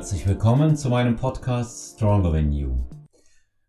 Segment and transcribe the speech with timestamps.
[0.00, 2.86] Herzlich willkommen zu meinem Podcast Stronger Than You.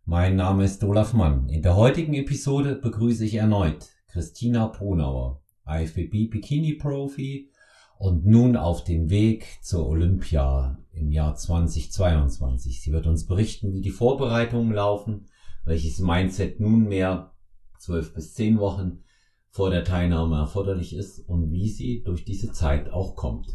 [0.06, 1.50] Mein Name ist Olaf Mann.
[1.50, 7.52] In der heutigen Episode begrüße ich erneut Christina Pronauer, IFBB Bikini Profi
[8.00, 12.82] und nun auf dem Weg zur Olympia im Jahr 2022.
[12.82, 15.28] Sie wird uns berichten, wie die Vorbereitungen laufen,
[15.66, 17.34] welches Mindset nunmehr
[17.78, 19.04] zwölf bis zehn Wochen
[19.50, 23.54] vor der Teilnahme erforderlich ist und wie sie durch diese Zeit auch kommt.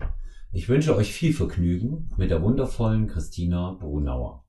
[0.56, 4.42] Ich wünsche euch viel Vergnügen mit der wundervollen Christina Brunauer.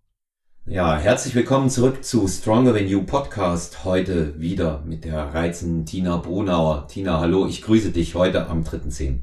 [0.65, 3.83] Ja, herzlich willkommen zurück zu Stronger Than You Podcast.
[3.83, 6.87] Heute wieder mit der reizenden Tina Brunauer.
[6.87, 9.19] Tina, hallo, ich grüße dich heute am 3.10.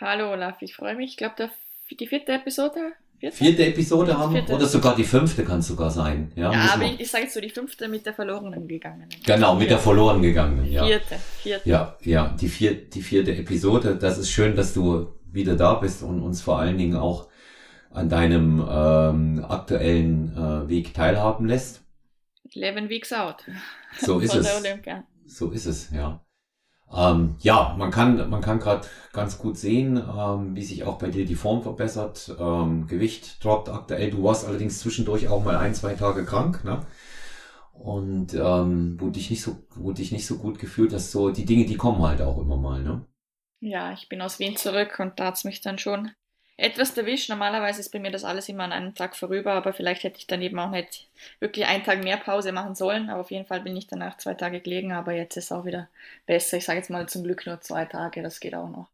[0.00, 1.10] Hallo Olaf, ich freue mich.
[1.10, 1.50] Ich glaube,
[1.98, 4.54] die vierte Episode Vierte, vierte Episode haben vierte.
[4.54, 6.32] oder sogar die fünfte kann es sogar sein.
[6.36, 9.10] Ja, ja aber ich, ich sage jetzt so die fünfte mit der verlorenen gegangenen.
[9.26, 10.86] Genau, mit der verloren gegangenen, ja.
[10.86, 11.68] Vierte, vierte.
[11.68, 13.96] Ja, ja, die, vier, die vierte Episode.
[13.96, 17.28] Das ist schön, dass du wieder da bist und uns vor allen Dingen auch
[17.90, 21.82] an deinem ähm, aktuellen äh, Weg teilhaben lässt.
[22.54, 23.44] 11 Weeks out.
[24.00, 24.46] So ist es.
[25.26, 26.24] So ist es, ja.
[26.92, 31.08] Ähm, ja, man kann, man kann gerade ganz gut sehen, ähm, wie sich auch bei
[31.08, 32.34] dir die Form verbessert.
[32.38, 34.10] Ähm, Gewicht droppt aktuell.
[34.10, 36.80] Du warst allerdings zwischendurch auch mal ein, zwei Tage krank, ne?
[37.72, 41.46] Und ähm, wo dich nicht so, wo dich nicht so gut gefühlt hast, so die
[41.46, 43.06] Dinge, die kommen halt auch immer mal, ne?
[43.60, 46.12] Ja, ich bin aus Wien zurück und da hat's mich dann schon
[46.56, 47.28] etwas erwischt.
[47.28, 50.26] Normalerweise ist bei mir das alles immer an einem Tag vorüber, aber vielleicht hätte ich
[50.26, 51.08] dann eben auch nicht
[51.40, 53.08] wirklich einen Tag mehr Pause machen sollen.
[53.10, 55.64] Aber auf jeden Fall bin ich danach zwei Tage gelegen, aber jetzt ist es auch
[55.64, 55.88] wieder
[56.26, 56.58] besser.
[56.58, 58.88] Ich sage jetzt mal zum Glück nur zwei Tage, das geht auch noch.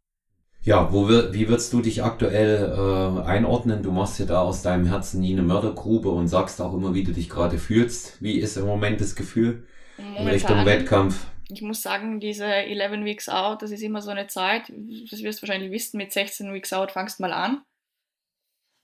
[0.63, 3.85] Ja, wo wir, wie würdest du dich aktuell äh, einordnen?
[3.85, 7.05] Du machst ja da aus deinem Herzen nie eine Mördergrube und sagst auch immer, wie
[7.05, 8.21] du dich gerade fühlst.
[8.21, 9.65] Wie ist im Moment das Gefühl
[9.97, 11.27] Momentan, in Richtung Wettkampf?
[11.49, 14.73] Ich muss sagen, diese 11 Weeks Out, das ist immer so eine Zeit,
[15.11, 17.63] das wirst du wahrscheinlich wissen, mit 16 Weeks Out fangst mal an.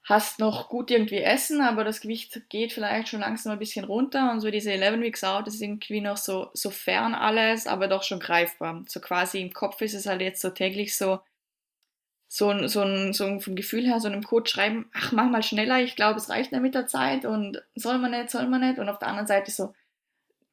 [0.05, 4.33] Hast noch gut irgendwie Essen, aber das Gewicht geht vielleicht schon langsam ein bisschen runter
[4.33, 7.89] und so diese 11 Weeks Out, das ist irgendwie noch so, so fern alles, aber
[7.89, 8.85] doch schon greifbar.
[8.89, 11.21] So quasi im Kopf ist es halt jetzt so täglich so,
[12.29, 15.43] so, so, ein, so ein, vom Gefühl her, so einem Code schreiben, ach, mach mal
[15.43, 18.63] schneller, ich glaube, es reicht nicht mit der Zeit und soll man nicht, soll man
[18.63, 18.79] nicht.
[18.79, 19.75] Und auf der anderen Seite so,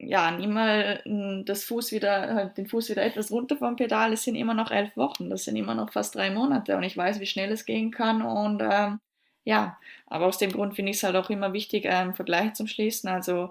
[0.02, 4.12] ja, nimm mal hm, das Fuß wieder, halt den Fuß wieder etwas runter vom Pedal.
[4.12, 6.96] Es sind immer noch elf Wochen, das sind immer noch fast drei Monate und ich
[6.96, 9.00] weiß, wie schnell es gehen kann und ähm,
[9.44, 12.52] ja, aber aus dem Grund finde ich es halt auch immer wichtig, einen ähm, Vergleich
[12.54, 13.08] zum Schließen.
[13.08, 13.50] Also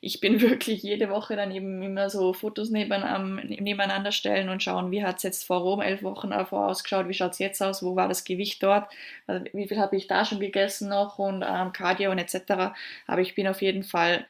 [0.00, 4.90] ich bin wirklich jede Woche dann eben immer so Fotos neben, nebeneinander stellen und schauen,
[4.90, 7.82] wie hat es jetzt vor Rom elf Wochen davor ausgeschaut, wie schaut es jetzt aus,
[7.82, 8.92] wo war das Gewicht dort,
[9.26, 12.74] also wie viel habe ich da schon gegessen noch und ähm, Cardio und etc.
[13.06, 14.26] Aber ich bin auf jeden Fall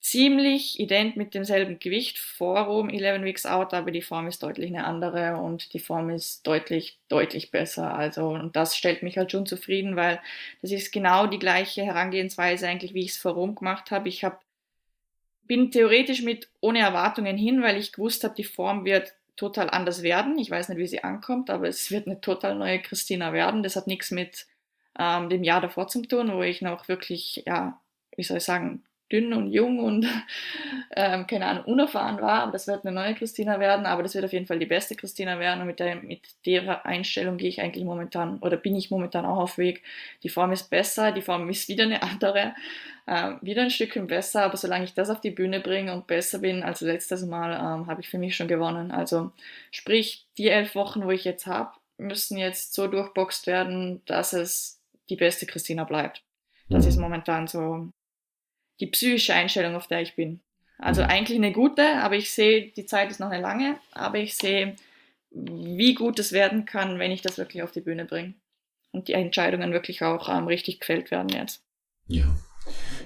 [0.00, 4.70] ziemlich ident mit demselben Gewicht vor Rom 11 Weeks Out, aber die Form ist deutlich
[4.70, 7.94] eine andere und die Form ist deutlich, deutlich besser.
[7.94, 10.20] Also, und das stellt mich halt schon zufrieden, weil
[10.62, 14.08] das ist genau die gleiche Herangehensweise eigentlich, wie ich es vor Rom gemacht habe.
[14.08, 14.38] Ich habe
[15.50, 20.02] bin theoretisch mit ohne Erwartungen hin, weil ich gewusst habe, die Form wird total anders
[20.02, 20.38] werden.
[20.38, 23.64] Ich weiß nicht, wie sie ankommt, aber es wird eine total neue Christina werden.
[23.64, 24.46] Das hat nichts mit
[24.96, 27.80] ähm, dem Jahr davor zu tun, wo ich noch wirklich, ja,
[28.16, 30.06] wie soll ich sagen, dünn und jung und
[30.96, 32.42] ähm, keine Ahnung, unerfahren war.
[32.42, 34.94] Aber das wird eine neue Christina werden, aber das wird auf jeden Fall die beste
[34.94, 35.60] Christina werden.
[35.60, 39.38] Und mit der, mit der Einstellung gehe ich eigentlich momentan oder bin ich momentan auch
[39.38, 39.82] auf Weg.
[40.22, 42.54] Die Form ist besser, die Form ist wieder eine andere,
[43.06, 46.38] ähm, wieder ein Stückchen besser, aber solange ich das auf die Bühne bringe und besser
[46.38, 48.90] bin als letztes Mal, ähm, habe ich für mich schon gewonnen.
[48.92, 49.32] Also
[49.70, 54.80] sprich, die elf Wochen, wo ich jetzt habe, müssen jetzt so durchboxt werden, dass es
[55.08, 56.22] die beste Christina bleibt.
[56.68, 56.88] Das mhm.
[56.88, 57.90] ist momentan so
[58.80, 60.40] die psychische Einstellung, auf der ich bin.
[60.78, 61.08] Also mhm.
[61.08, 64.76] eigentlich eine gute, aber ich sehe, die Zeit ist noch eine lange, aber ich sehe,
[65.30, 68.34] wie gut es werden kann, wenn ich das wirklich auf die Bühne bringe.
[68.92, 71.62] Und die Entscheidungen wirklich auch ähm, richtig gefällt werden jetzt.
[72.08, 72.34] Ja.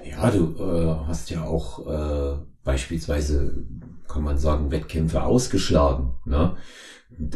[0.02, 3.64] Ja, du äh, hast ja auch äh, beispielsweise,
[4.09, 6.15] kann man sagen, Wettkämpfe ausgeschlagen.
[6.24, 6.56] Ne?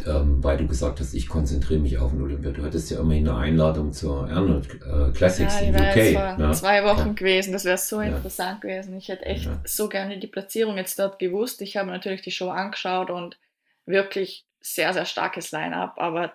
[0.05, 2.51] ähm, weil du gesagt hast, ich konzentriere mich auf den Olympia.
[2.51, 5.95] Du hattest ja immerhin eine Einladung zur Arnold äh, Classics ja, in UK.
[5.95, 6.51] Jetzt ne?
[6.53, 7.13] zwei Wochen ja.
[7.13, 8.09] gewesen, das wäre so ja.
[8.09, 8.97] interessant gewesen.
[8.97, 11.61] Ich hätte echt so gerne die Platzierung jetzt dort gewusst.
[11.61, 13.37] Ich habe natürlich die Show angeschaut und
[13.85, 16.33] wirklich sehr, sehr starkes Line-up, aber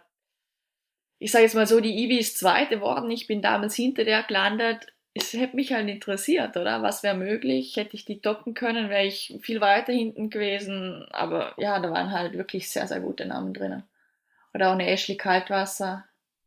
[1.18, 3.10] ich sage jetzt mal so, die Ivy ist zweite worden.
[3.10, 6.82] Ich bin damals hinter der gelandet es hätte mich halt interessiert, oder?
[6.82, 7.76] Was wäre möglich?
[7.76, 11.06] Hätte ich die toppen können, wäre ich viel weiter hinten gewesen.
[11.12, 13.84] Aber ja, da waren halt wirklich sehr, sehr gute Namen drinnen.
[14.52, 16.04] Oder auch eine Ashley Kaltwasser.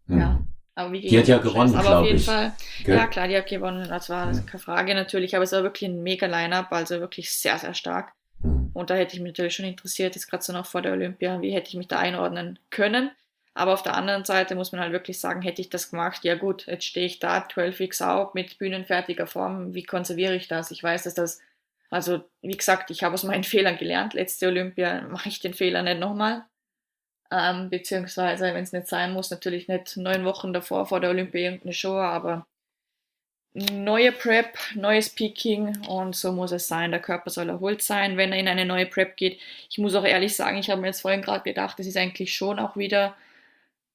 [0.07, 0.19] Mhm.
[0.19, 0.41] Ja.
[0.75, 2.25] Aber wie die hat ja gewonnen, Aber auf jeden ich.
[2.25, 2.53] Fall,
[2.83, 2.97] Gell?
[2.97, 3.87] ja klar, die hat gewonnen.
[3.89, 4.39] Das war ja.
[4.41, 5.35] keine Frage natürlich.
[5.35, 8.11] Aber es war wirklich ein mega Line-Up, also wirklich sehr, sehr stark.
[8.39, 8.71] Mhm.
[8.73, 11.41] Und da hätte ich mich natürlich schon interessiert, jetzt gerade so noch vor der Olympia,
[11.41, 13.11] wie hätte ich mich da einordnen können.
[13.57, 16.35] Aber auf der anderen Seite muss man halt wirklich sagen, hätte ich das gemacht, ja
[16.35, 20.69] gut, jetzt stehe ich da, 12 Weeks out mit bühnenfertiger Form, wie konserviere ich das?
[20.69, 21.41] Ich weiß, dass das,
[21.89, 24.13] also wie gesagt, ich habe aus meinen Fehlern gelernt.
[24.13, 26.45] Letzte Olympia mache ich den Fehler nicht nochmal.
[27.31, 31.41] Ähm, beziehungsweise, wenn es nicht sein muss, natürlich nicht neun Wochen davor vor der Olympia
[31.41, 32.45] irgendeine Show, aber
[33.53, 36.91] neue Prep, neues Peaking und so muss es sein.
[36.91, 39.39] Der Körper soll erholt sein, wenn er in eine neue Prep geht.
[39.69, 42.35] Ich muss auch ehrlich sagen, ich habe mir jetzt vorhin gerade gedacht, das ist eigentlich
[42.35, 43.15] schon auch wieder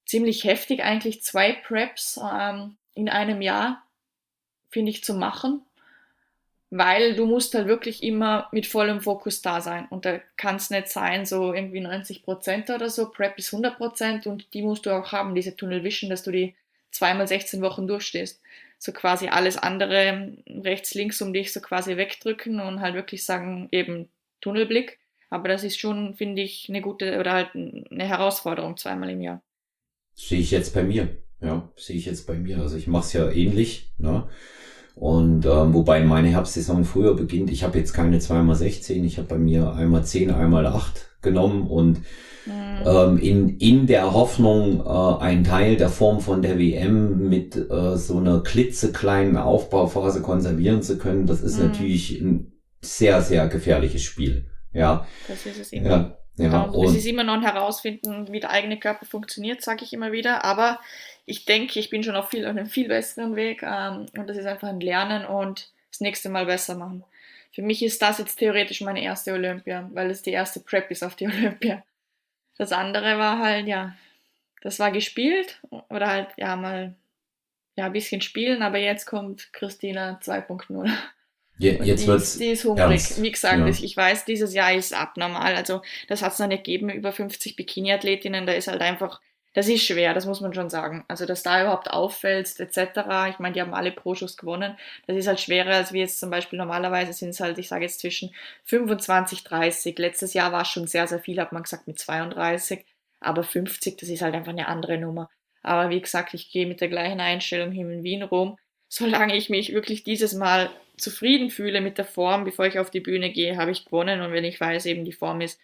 [0.07, 3.83] ziemlich heftig, eigentlich zwei Preps ähm, in einem Jahr,
[4.71, 5.63] finde ich, zu machen,
[6.71, 10.71] weil du musst halt wirklich immer mit vollem Fokus da sein und da kann es
[10.71, 14.87] nicht sein, so irgendwie 90 Prozent oder so, Prep ist 100 Prozent und die musst
[14.87, 16.55] du auch haben, diese Tunnel Vision, dass du die
[16.91, 18.41] zweimal 16 Wochen durchstehst.
[18.79, 23.69] So quasi alles andere rechts, links um dich so quasi wegdrücken und halt wirklich sagen,
[23.71, 24.09] eben
[24.41, 24.99] Tunnelblick.
[25.31, 29.41] Aber das ist schon, finde ich, eine gute oder halt eine Herausforderung zweimal im Jahr.
[30.15, 31.09] Sehe ich jetzt bei mir.
[31.41, 32.61] Ja, sehe ich jetzt bei mir.
[32.61, 33.93] Also ich mache es ja ähnlich.
[33.99, 34.25] Ne?
[34.95, 39.39] Und ähm, wobei meine Herbstsaison früher beginnt, ich habe jetzt keine 2x16, ich habe bei
[39.39, 42.01] mir einmal 10, einmal 8 genommen und
[42.47, 42.85] mhm.
[42.85, 47.97] ähm, in, in der Hoffnung, äh, einen Teil der Form von der WM mit äh,
[47.97, 51.69] so einer klitzekleinen Aufbauphase konservieren zu können, das ist mhm.
[51.69, 54.47] natürlich ein sehr, sehr gefährliches Spiel.
[54.75, 55.07] Ja.
[55.29, 55.89] Das ist es immer.
[55.89, 56.19] Ja.
[56.37, 59.93] Ja, und es ist immer noch ein Herausfinden, wie der eigene Körper funktioniert, sage ich
[59.93, 60.45] immer wieder.
[60.45, 60.81] Aber
[61.27, 64.37] ich denke, ich bin schon auf, viel, auf einem viel besseren Weg ähm, und das
[64.37, 67.05] ist einfach ein Lernen und das nächste Mal besser machen.
[67.53, 71.03] Für mich ist das jetzt theoretisch meine erste Olympia, weil es die erste Prep ist
[71.03, 71.83] auf die Olympia.
[72.57, 73.95] Das andere war halt, ja,
[74.63, 76.95] das war gespielt oder halt, ja, mal,
[77.77, 80.91] ja, ein bisschen spielen, aber jetzt kommt Christina 2.0.
[81.63, 82.91] Je, jetzt die, wird's die ist hungrig.
[82.91, 83.23] Ernst.
[83.23, 83.69] Wie gesagt, ja.
[83.69, 85.55] ich weiß, dieses Jahr ist abnormal.
[85.55, 88.47] Also das hat es noch nicht gegeben, über 50 Bikini-Athletinnen.
[88.47, 89.21] Da ist halt einfach,
[89.55, 91.05] das ist schwer, das muss man schon sagen.
[91.07, 93.29] Also dass da überhaupt auffällst, etc.
[93.31, 94.77] Ich meine, die haben alle Pro-Schuss gewonnen.
[95.07, 97.85] Das ist halt schwerer, als wie jetzt zum Beispiel normalerweise sind es halt, ich sage
[97.85, 98.35] jetzt zwischen
[98.65, 99.97] 25, 30.
[99.99, 102.85] Letztes Jahr war es schon sehr, sehr viel, hat man gesagt, mit 32.
[103.21, 105.31] Aber 50, das ist halt einfach eine andere Nummer.
[105.63, 108.59] Aber wie gesagt, ich gehe mit der gleichen Einstellung hin in Wien rum.
[108.89, 113.01] Solange ich mich wirklich dieses Mal zufrieden fühle mit der Form, bevor ich auf die
[113.01, 114.21] Bühne gehe, habe ich gewonnen.
[114.21, 115.61] Und wenn ich weiß, eben die Form ist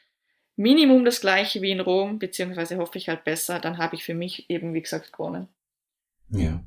[0.56, 4.14] Minimum das gleiche wie in Rom, beziehungsweise hoffe ich halt besser, dann habe ich für
[4.14, 5.48] mich eben, wie gesagt, gewonnen.
[6.30, 6.64] Ja.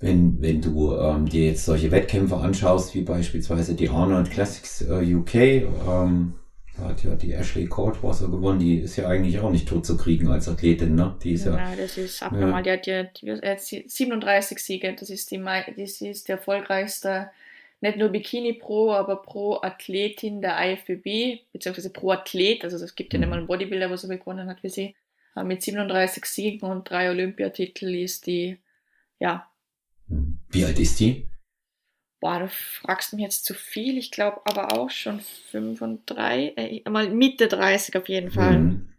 [0.00, 5.14] Wenn, wenn du ähm, dir jetzt solche Wettkämpfe anschaust, wie beispielsweise die Arnold Classics äh,
[5.14, 6.34] UK, ähm,
[6.76, 9.96] da hat ja die Ashley Courtwasser gewonnen, die ist ja eigentlich auch nicht tot zu
[9.96, 11.16] kriegen als Athletin, ne?
[11.22, 12.66] Die ist ja, ja das ist abnormal.
[12.66, 12.76] Ja.
[12.76, 17.30] Die hat ja die hat 37 Siege, das ist die, das ist der erfolgreichste
[17.80, 23.12] nicht nur Bikini Pro, aber pro Athletin der IFBB, beziehungsweise pro Athlet, also es gibt
[23.12, 24.94] ja nicht mal einen Bodybuilder, so viel gewonnen hat wie sie,
[25.36, 28.58] äh, mit 37 Siegen und drei Olympiatitel ist die,
[29.18, 29.50] ja.
[30.50, 31.26] Wie alt ist die?
[32.20, 36.54] Boah, du fragst mich jetzt zu viel, ich glaube aber auch schon 5 und 3,
[36.56, 38.58] äh, mal Mitte 30 auf jeden Fall.
[38.58, 38.93] Mhm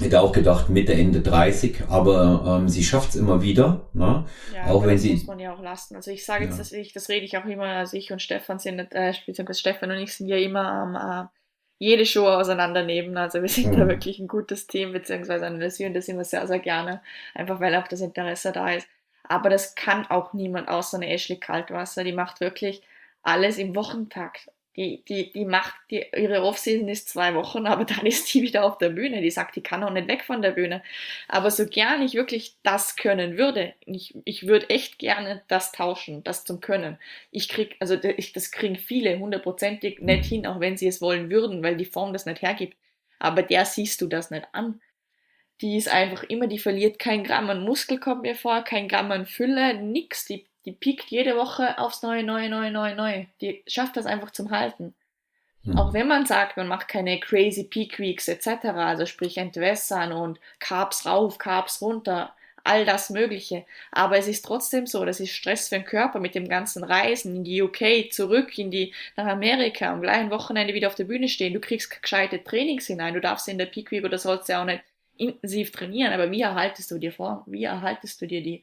[0.00, 3.88] hätte auch gedacht Mitte, Ende 30, aber ähm, sie schafft's immer wieder.
[3.92, 4.24] Ne?
[4.52, 5.94] Ja, auch wenn das sie, muss man ja auch lassen.
[5.94, 6.58] Also ich sage jetzt, ja.
[6.58, 9.90] dass ich, das rede ich auch immer, also ich und Stefan sind, äh, beziehungsweise Stefan
[9.92, 11.28] und ich sind ja immer am äh,
[11.78, 13.16] jede Show auseinandernehmen.
[13.16, 13.78] Also wir sind mhm.
[13.78, 17.00] da wirklich ein gutes Team, beziehungsweise analysieren das immer sehr, sehr gerne,
[17.34, 18.88] einfach weil auch das Interesse da ist.
[19.22, 22.82] Aber das kann auch niemand außer eine Ashley Kaltwasser, die macht wirklich
[23.22, 28.04] alles im Wochentakt die, die, die macht, die, ihre Offseason ist zwei Wochen, aber dann
[28.06, 29.20] ist die wieder auf der Bühne.
[29.20, 30.82] Die sagt, die kann auch nicht weg von der Bühne.
[31.28, 36.24] Aber so gern ich wirklich das können würde, ich, ich würde echt gerne das tauschen,
[36.24, 36.98] das zum Können.
[37.30, 41.30] Ich krieg, also ich, das kriegen viele hundertprozentig nicht hin, auch wenn sie es wollen
[41.30, 42.76] würden, weil die Form das nicht hergibt.
[43.20, 44.80] Aber der siehst du das nicht an.
[45.60, 49.12] Die ist einfach immer, die verliert kein Gramm an Muskel, kommt mir vor, kein Gramm
[49.12, 50.24] an Fülle, nix.
[50.24, 53.26] Die die piekt jede Woche aufs Neue, Neue, Neue, Neue, Neue.
[53.40, 54.94] Die schafft das einfach zum Halten.
[55.64, 55.78] Mhm.
[55.78, 60.38] Auch wenn man sagt, man macht keine crazy Peak Weeks etc., also sprich Entwässern und
[60.58, 63.66] Carbs rauf, Carbs runter, all das Mögliche.
[63.92, 67.36] Aber es ist trotzdem so, das ist Stress für den Körper mit dem ganzen Reisen
[67.36, 71.28] in die UK, zurück in die, nach Amerika, am gleichen Wochenende wieder auf der Bühne
[71.28, 71.52] stehen.
[71.52, 73.14] Du kriegst gescheite Trainings hinein.
[73.14, 74.82] Du darfst in der Peak Week oder sollst ja auch nicht
[75.16, 76.14] intensiv trainieren.
[76.14, 77.44] Aber wie erhaltest du dir vor?
[77.46, 78.62] Wie erhaltest du dir die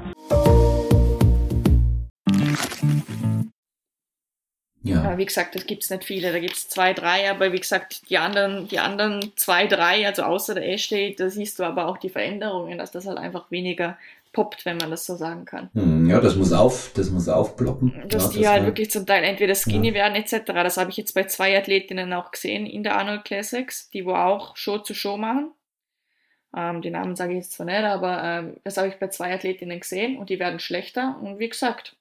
[5.03, 5.17] Ja.
[5.17, 6.31] Wie gesagt, das gibt es nicht viele.
[6.31, 10.23] Da gibt es zwei, drei, aber wie gesagt, die anderen, die anderen zwei, drei, also
[10.23, 13.97] außer der Ashley, da siehst du aber auch die Veränderungen, dass das halt einfach weniger
[14.33, 15.69] poppt, wenn man das so sagen kann.
[15.73, 18.03] Hm, ja, das muss auf, das muss aufploppen.
[18.07, 19.93] Dass ja, die halt wirklich zum Teil entweder skinny ja.
[19.93, 20.45] werden etc.
[20.45, 24.13] Das habe ich jetzt bei zwei Athletinnen auch gesehen in der Arnold Classics, die wo
[24.13, 25.51] auch Show zu Show machen.
[26.55, 29.33] Ähm, die Namen sage ich jetzt zwar nicht, aber ähm, das habe ich bei zwei
[29.33, 31.17] Athletinnen gesehen und die werden schlechter.
[31.21, 31.95] Und wie gesagt,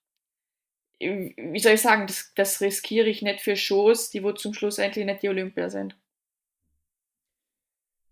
[1.01, 4.79] wie soll ich sagen, das, das riskiere ich nicht für Shows, die wo zum Schluss
[4.79, 5.97] eigentlich nicht die Olympia sind.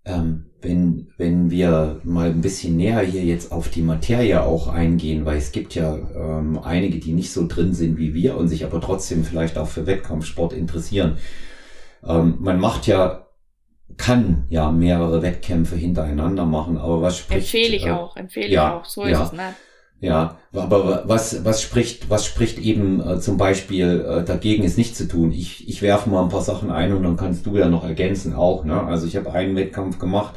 [0.05, 5.27] Ähm, wenn, wenn wir mal ein bisschen näher hier jetzt auf die Materie auch eingehen,
[5.27, 8.65] weil es gibt ja ähm, einige, die nicht so drin sind wie wir und sich
[8.65, 11.19] aber trotzdem vielleicht auch für Wettkampfsport interessieren.
[12.03, 13.27] Ähm, man macht ja,
[13.99, 17.55] kann ja mehrere Wettkämpfe hintereinander machen, aber was spricht...
[17.55, 19.23] Empfehle ich äh, auch, empfehle ja, ich auch, so ja.
[19.23, 19.55] ist es, ne?
[20.01, 24.95] Ja, aber was, was spricht, was spricht eben äh, zum Beispiel äh, dagegen, es nicht
[24.95, 25.33] zu tun?
[25.33, 28.33] Ich, ich werfe mal ein paar Sachen ein und dann kannst du ja noch ergänzen
[28.33, 28.65] auch.
[28.65, 28.81] Ne?
[28.81, 30.35] Also ich habe einen Wettkampf gemacht,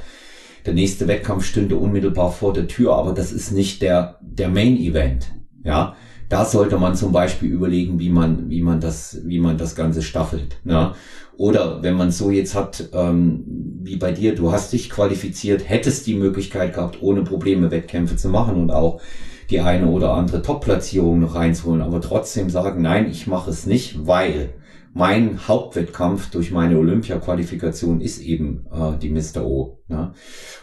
[0.66, 4.78] der nächste Wettkampf stünde unmittelbar vor der Tür, aber das ist nicht der, der Main
[4.78, 5.32] Event.
[5.64, 5.96] Ja,
[6.28, 10.02] da sollte man zum Beispiel überlegen, wie man, wie man das, wie man das Ganze
[10.02, 10.58] staffelt.
[10.64, 10.94] Ne?
[11.38, 13.44] Oder wenn man so jetzt hat, ähm,
[13.82, 18.30] wie bei dir, du hast dich qualifiziert, hättest die Möglichkeit gehabt, ohne Probleme Wettkämpfe zu
[18.30, 19.02] machen und auch
[19.52, 24.08] die eine oder andere Top-Platzierung noch reinzuholen, aber trotzdem sagen, nein, ich mache es nicht,
[24.08, 24.54] weil
[24.94, 29.46] mein Hauptwettkampf durch meine Olympia-Qualifikation ist eben äh, die Mr.
[29.46, 29.80] O.
[29.88, 30.14] Ne?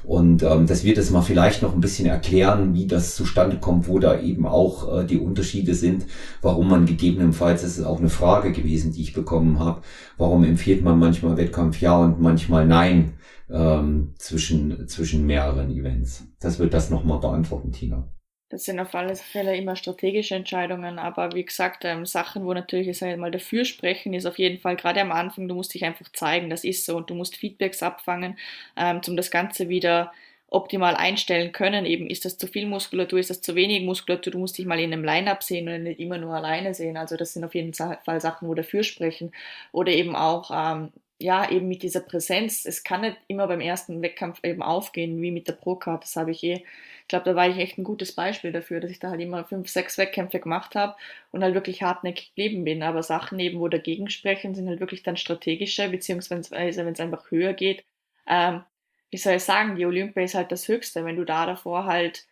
[0.05, 3.89] Und ähm, das wird es mal vielleicht noch ein bisschen erklären, wie das zustande kommt,
[3.89, 6.05] wo da eben auch äh, die Unterschiede sind,
[6.43, 9.81] warum man gegebenenfalls, das ist auch eine Frage gewesen, die ich bekommen habe,
[10.19, 13.15] warum empfiehlt man manchmal Wettkampf ja und manchmal nein
[13.51, 16.27] ähm, zwischen, zwischen mehreren Events.
[16.39, 18.07] Das wird das nochmal beantworten, Tina.
[18.51, 22.89] Das sind auf alle Fälle immer strategische Entscheidungen, aber wie gesagt, ähm, Sachen, wo natürlich
[22.89, 26.11] ich mal dafür sprechen, ist auf jeden Fall gerade am Anfang, du musst dich einfach
[26.13, 28.39] zeigen, das ist so und du musst Feedbacks abfangen,
[28.77, 30.13] ähm, um das Ganze wieder
[30.51, 31.85] optimal einstellen können.
[31.85, 34.81] Eben ist das zu viel Muskulatur, ist das zu wenig Muskulatur, du musst dich mal
[34.81, 36.97] in einem Line-Up sehen und nicht immer nur alleine sehen.
[36.97, 39.33] Also das sind auf jeden Fall Sachen, wo dafür sprechen.
[39.73, 40.91] Oder eben auch ähm,
[41.21, 42.65] ja, eben mit dieser Präsenz.
[42.65, 46.05] Es kann nicht immer beim ersten Wettkampf eben aufgehen, wie mit der Pro-Card.
[46.05, 46.65] Das habe ich eh
[47.09, 49.43] ich glaube, da war ich echt ein gutes Beispiel dafür, dass ich da halt immer
[49.43, 50.95] fünf, sechs Wettkämpfe gemacht habe
[51.31, 52.83] und halt wirklich hartnäckig geblieben bin.
[52.83, 56.51] Aber Sachen eben, wo dagegen sprechen, sind halt wirklich dann strategische, beziehungsweise
[56.85, 57.83] wenn es einfach höher geht.
[58.27, 58.63] Ähm,
[59.11, 61.03] wie soll ich sagen, die Olympia ist halt das Höchste.
[61.07, 62.27] Wenn du da davor halt,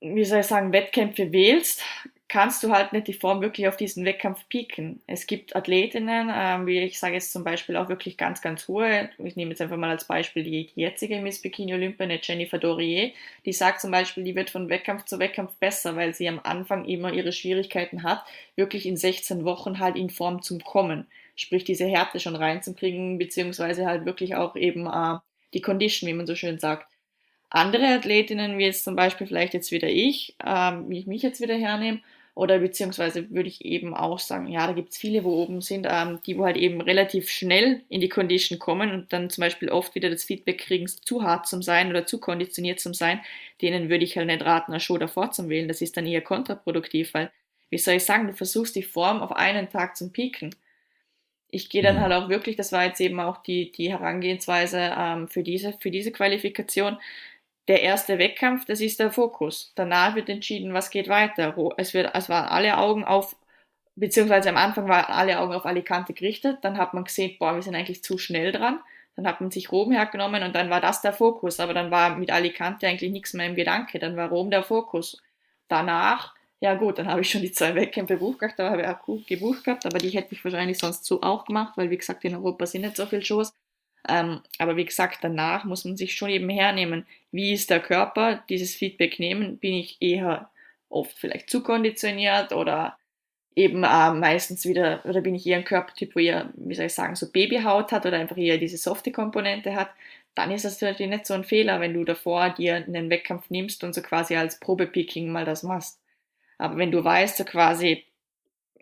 [0.00, 1.84] wie soll ich sagen, Wettkämpfe wählst,
[2.34, 5.00] kannst du halt nicht die Form wirklich auf diesen Wettkampf pieken.
[5.06, 9.08] Es gibt Athletinnen, ähm, wie ich sage jetzt zum Beispiel auch wirklich ganz, ganz hohe,
[9.18, 13.12] ich nehme jetzt einfach mal als Beispiel die, jetzige Miss Bikini Olympia, eine Jennifer Dorier,
[13.44, 16.86] die sagt zum Beispiel, die wird von Wettkampf zu Wettkampf besser, weil sie am Anfang
[16.86, 18.24] immer ihre Schwierigkeiten hat,
[18.56, 21.06] wirklich in 16 Wochen halt in Form zu kommen.
[21.36, 25.18] Sprich, diese Härte schon reinzukriegen, beziehungsweise halt wirklich auch eben äh,
[25.52, 26.88] die Condition, wie man so schön sagt.
[27.48, 31.40] Andere Athletinnen, wie jetzt zum Beispiel vielleicht jetzt wieder ich, ähm, wie ich mich jetzt
[31.40, 32.00] wieder hernehme,
[32.34, 35.86] oder beziehungsweise würde ich eben auch sagen, ja, da gibt es viele, wo oben sind,
[35.88, 39.68] ähm, die wo halt eben relativ schnell in die Condition kommen und dann zum Beispiel
[39.68, 43.20] oft wieder das Feedback kriegen, zu hart zum Sein oder zu konditioniert zum Sein,
[43.62, 45.68] denen würde ich halt nicht raten, eine Show davor zu wählen.
[45.68, 47.30] Das ist dann eher kontraproduktiv, weil,
[47.70, 50.56] wie soll ich sagen, du versuchst die Form auf einen Tag zum Pieken.
[51.50, 52.00] Ich gehe dann mhm.
[52.00, 55.92] halt auch wirklich, das war jetzt eben auch die, die Herangehensweise ähm, für, diese, für
[55.92, 56.98] diese Qualifikation,
[57.68, 59.72] der erste Wettkampf, das ist der Fokus.
[59.74, 61.54] Danach wird entschieden, was geht weiter.
[61.76, 63.36] Es, wird, es waren alle Augen auf,
[63.96, 66.58] beziehungsweise am Anfang waren alle Augen auf Alicante gerichtet.
[66.62, 68.80] Dann hat man gesehen, boah, wir sind eigentlich zu schnell dran.
[69.16, 71.60] Dann hat man sich Rom hergenommen und dann war das der Fokus.
[71.60, 73.98] Aber dann war mit Alicante eigentlich nichts mehr im Gedanke.
[73.98, 75.22] Dann war Rom der Fokus.
[75.68, 78.88] Danach, ja gut, dann habe ich schon die zwei Wettkämpfe gebucht gehabt, da habe ich
[78.88, 82.24] auch gebucht gehabt, aber die hätte ich wahrscheinlich sonst so auch gemacht, weil wie gesagt,
[82.24, 83.52] in Europa sind nicht so viele Shows.
[84.08, 88.44] Ähm, aber wie gesagt, danach muss man sich schon eben hernehmen, wie ist der Körper,
[88.48, 90.50] dieses Feedback nehmen, bin ich eher
[90.88, 92.96] oft vielleicht zu konditioniert oder
[93.56, 96.94] eben äh, meistens wieder, oder bin ich eher ein Körpertyp, wo eher, wie soll ich
[96.94, 99.90] sagen, so Babyhaut hat oder einfach eher diese softe Komponente hat,
[100.36, 103.82] dann ist das natürlich nicht so ein Fehler, wenn du davor dir einen Wettkampf nimmst
[103.82, 105.98] und so quasi als Probepicking mal das machst.
[106.58, 108.04] Aber wenn du weißt, so quasi,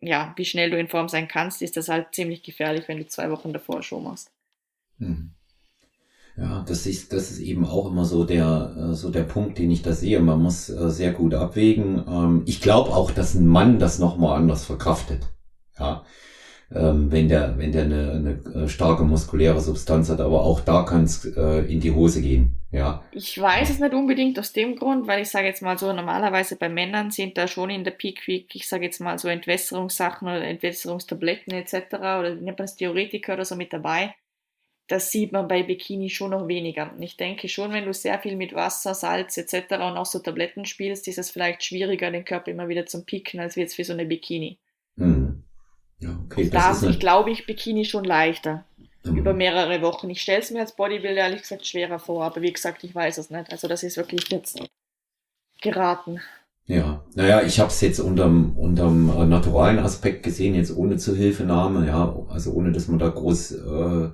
[0.03, 3.07] ja, wie schnell du in Form sein kannst, ist das halt ziemlich gefährlich, wenn du
[3.07, 4.31] zwei Wochen davor Show machst.
[4.99, 5.31] Hm.
[6.43, 9.71] Ja, das ist, das ist eben auch immer so der, äh, so der Punkt, den
[9.71, 10.19] ich da sehe.
[10.19, 12.03] Man muss äh, sehr gut abwägen.
[12.09, 15.21] Ähm, ich glaube auch, dass ein Mann das nochmal anders verkraftet.
[15.79, 16.05] Ja,
[16.75, 20.83] ähm, wenn der, wenn der eine, eine äh, starke muskuläre Substanz hat, aber auch da
[20.83, 22.57] kann es in die Hose gehen.
[22.73, 23.05] Ja.
[23.13, 26.57] Ich weiß es nicht unbedingt aus dem Grund, weil ich sage jetzt mal so, normalerweise
[26.57, 30.27] bei Männern sind da schon in der Peak Week, ich sage jetzt mal so Entwässerungssachen
[30.27, 31.75] oder Entwässerungstabletten etc.
[31.95, 34.15] oder nennt man das Theoretiker oder so mit dabei
[34.93, 36.93] das sieht man bei Bikini schon noch weniger.
[36.95, 39.73] Und ich denke schon, wenn du sehr viel mit Wasser, Salz etc.
[39.77, 43.41] und auch so Tabletten spielst, ist es vielleicht schwieriger, den Körper immer wieder zum Picken,
[43.41, 44.59] als jetzt für so eine Bikini.
[44.99, 45.45] Hm.
[45.99, 48.67] Ja, okay, da ist, glaube ich, Bikini schon leichter.
[49.05, 49.17] Mhm.
[49.17, 50.11] Über mehrere Wochen.
[50.11, 53.17] Ich stelle es mir als Bodybuilder ehrlich gesagt schwerer vor, aber wie gesagt, ich weiß
[53.17, 53.51] es nicht.
[53.51, 54.61] Also das ist wirklich jetzt
[55.63, 56.21] geraten.
[56.67, 61.87] Ja, naja, ich habe es jetzt unterm, unterm äh, naturalen Aspekt gesehen, jetzt ohne Zuhilfenahme,
[61.87, 64.11] ja, also ohne dass man da groß äh,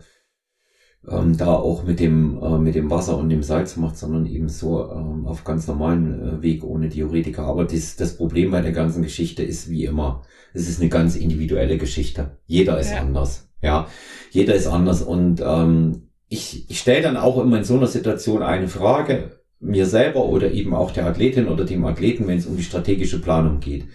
[1.09, 4.49] ähm, da auch mit dem, äh, mit dem Wasser und dem Salz macht, sondern eben
[4.49, 7.45] so ähm, auf ganz normalen äh, Weg ohne Diuretika.
[7.45, 10.23] Aber das, das Problem bei der ganzen Geschichte ist wie immer,
[10.55, 12.39] es ist eine ganz individuelle Geschichte.
[12.47, 13.01] Jeder ist ja.
[13.01, 13.49] anders.
[13.61, 13.89] Ja,
[14.31, 18.43] jeder ist anders und ähm, ich, ich stelle dann auch immer in so einer Situation
[18.43, 22.57] eine Frage mir selber oder eben auch der Athletin oder dem Athleten, wenn es um
[22.57, 23.87] die strategische Planung geht.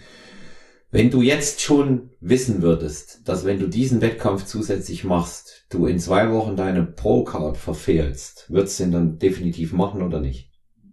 [0.94, 5.98] Wenn du jetzt schon wissen würdest, dass wenn du diesen Wettkampf zusätzlich machst, du in
[5.98, 10.52] zwei Wochen deine Pro-Card verfehlst, würdest du den dann definitiv machen oder nicht?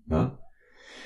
[0.09, 0.39] Ja?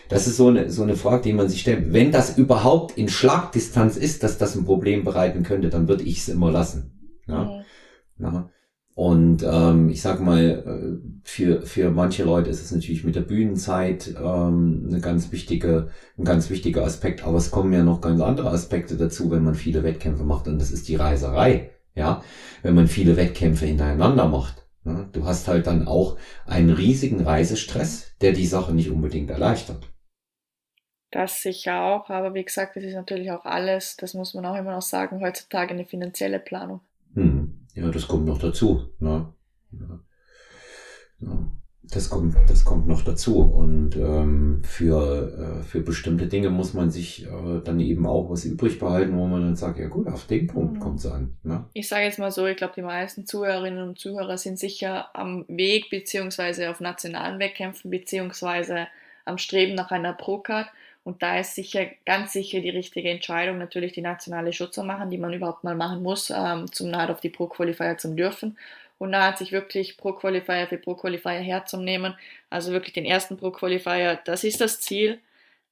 [0.08, 1.92] Das ist so eine, so eine Frage, die man sich stellt.
[1.92, 6.20] Wenn das überhaupt in Schlagdistanz ist, dass das ein Problem bereiten könnte, dann würde ich
[6.20, 7.20] es immer lassen.
[7.28, 7.44] Ja?
[7.44, 8.24] Mhm.
[8.24, 8.50] ja?
[8.96, 13.22] Und ähm, ich sag mal, äh, für, für manche Leute ist es natürlich mit der
[13.22, 18.22] Bühnenzeit ähm, eine ganz wichtige, ein ganz wichtiger Aspekt, aber es kommen ja noch ganz
[18.22, 21.72] andere Aspekte dazu, wenn man viele Wettkämpfe macht, und das ist die Reiserei.
[21.93, 22.24] Ja,
[22.62, 24.65] wenn man viele Wettkämpfe hintereinander macht.
[24.86, 25.08] Ja?
[25.13, 29.88] Du hast halt dann auch einen riesigen Reisestress, der die Sache nicht unbedingt erleichtert.
[31.12, 34.58] Das sicher auch, aber wie gesagt, das ist natürlich auch alles, das muss man auch
[34.58, 36.82] immer noch sagen, heutzutage eine finanzielle Planung.
[37.76, 38.90] Ja, das kommt noch dazu.
[39.00, 39.34] Ne?
[41.20, 41.52] Ja.
[41.92, 43.42] Das kommt, das kommt noch dazu.
[43.42, 48.46] Und ähm, für, äh, für bestimmte Dinge muss man sich äh, dann eben auch was
[48.46, 50.80] übrig behalten, wo man dann sagt, ja gut, auf den Punkt mhm.
[50.80, 51.38] kommt es an.
[51.44, 51.66] Ne?
[51.74, 55.46] Ich sage jetzt mal so, ich glaube, die meisten Zuhörerinnen und Zuhörer sind sicher am
[55.48, 58.88] Weg, beziehungsweise auf nationalen Wettkämpfen, beziehungsweise
[59.26, 60.68] am Streben nach einer Pro-Card.
[61.06, 65.12] Und da ist sicher, ganz sicher die richtige Entscheidung, natürlich die nationale Show zu machen,
[65.12, 68.58] die man überhaupt mal machen muss, ähm, zum nahe auf die Pro-Qualifier zu dürfen.
[68.98, 72.15] Und da hat sich wirklich Pro-Qualifier für Pro-Qualifier herzunehmen.
[72.50, 75.20] Also wirklich den ersten Pro-Qualifier, das ist das Ziel.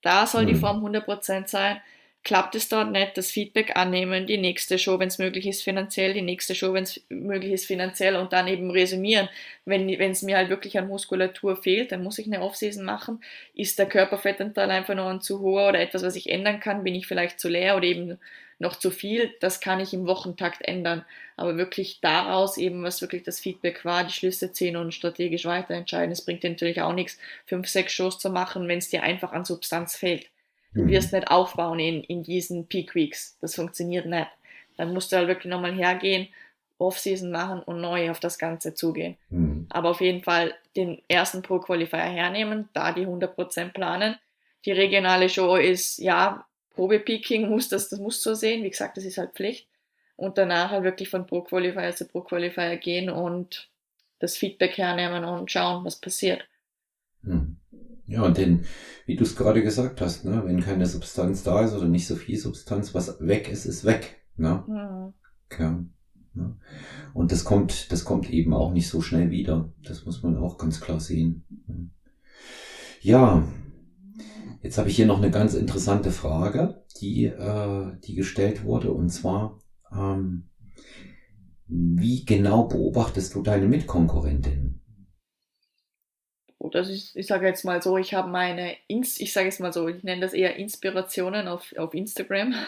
[0.04, 0.60] Da soll die mhm.
[0.60, 1.82] Form 100% sein
[2.24, 6.14] klappt es dort nicht, das Feedback annehmen, die nächste Show, wenn es möglich ist, finanziell,
[6.14, 9.28] die nächste Show, wenn es möglich ist, finanziell und dann eben resümieren.
[9.66, 13.22] Wenn es mir halt wirklich an Muskulatur fehlt, dann muss ich eine Offseason machen.
[13.56, 16.84] Ist der Körperfettanteil einfach noch ein zu hoher oder etwas, was ich ändern kann?
[16.84, 18.18] Bin ich vielleicht zu leer oder eben
[18.58, 19.34] noch zu viel?
[19.42, 21.04] Das kann ich im Wochentakt ändern.
[21.36, 26.12] Aber wirklich daraus eben, was wirklich das Feedback war, die Schlüsse ziehen und strategisch weiterentscheiden.
[26.12, 29.34] Es bringt dir natürlich auch nichts, fünf, sechs Shows zu machen, wenn es dir einfach
[29.34, 30.30] an Substanz fehlt.
[30.74, 30.90] Du mhm.
[30.90, 33.38] wirst nicht aufbauen in, in diesen Peak Weeks.
[33.42, 34.28] Das funktioniert nicht.
[34.78, 36.28] Dann musst du halt wirklich nochmal hergehen,
[36.80, 39.18] Off-Season machen und neu auf das Ganze zugehen.
[39.30, 39.68] Mhm.
[39.70, 44.16] Aber auf jeden Fall den ersten Pro-Qualifier hernehmen, da die 100% planen.
[44.66, 48.64] Die regionale Show ist, ja, Probe-Peaking muss das, das muss so sehen.
[48.64, 49.68] Wie gesagt, das ist halt Pflicht.
[50.16, 53.70] Und danach halt wirklich von Pro-Qualifier zu Pro-Qualifier gehen und
[54.20, 56.46] das Feedback hernehmen und schauen, was passiert.
[58.06, 58.66] Ja, und den,
[59.06, 62.16] wie du es gerade gesagt hast, ne, wenn keine Substanz da ist oder nicht so
[62.16, 64.22] viel Substanz, was weg ist, ist weg.
[64.36, 64.64] Ne?
[64.68, 65.14] Mhm.
[65.58, 65.86] Ja,
[66.34, 66.58] ne?
[67.14, 69.72] Und das kommt, das kommt eben auch nicht so schnell wieder.
[69.84, 71.46] Das muss man auch ganz klar sehen.
[73.02, 73.48] Ja,
[74.62, 79.10] jetzt habe ich hier noch eine ganz interessante Frage, die, äh, die gestellt wurde, und
[79.10, 79.60] zwar,
[79.92, 80.50] ähm,
[81.68, 84.80] wie genau beobachtest du deine Mitkonkurrentin?
[86.64, 89.74] Oder ich, ich sage jetzt mal so, ich habe meine, Inst ich sage jetzt mal
[89.74, 92.56] so, ich nenne das eher Inspirationen auf, auf Instagram.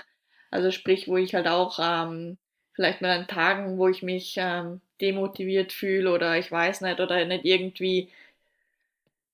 [0.52, 2.38] Also sprich, wo ich halt auch ähm,
[2.74, 7.26] vielleicht mal an Tagen, wo ich mich ähm, demotiviert fühle oder ich weiß nicht oder
[7.26, 8.10] nicht irgendwie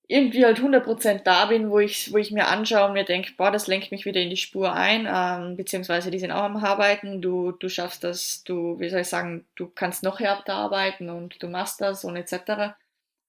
[0.07, 3.49] irgendwie halt 100% da bin, wo ich, wo ich mir anschaue und mir denke, boah,
[3.49, 7.21] das lenkt mich wieder in die Spur ein, ähm, beziehungsweise die sind auch am Arbeiten,
[7.21, 11.41] du, du schaffst das, du, wie soll ich sagen, du kannst noch härter arbeiten und
[11.41, 12.75] du machst das und etc.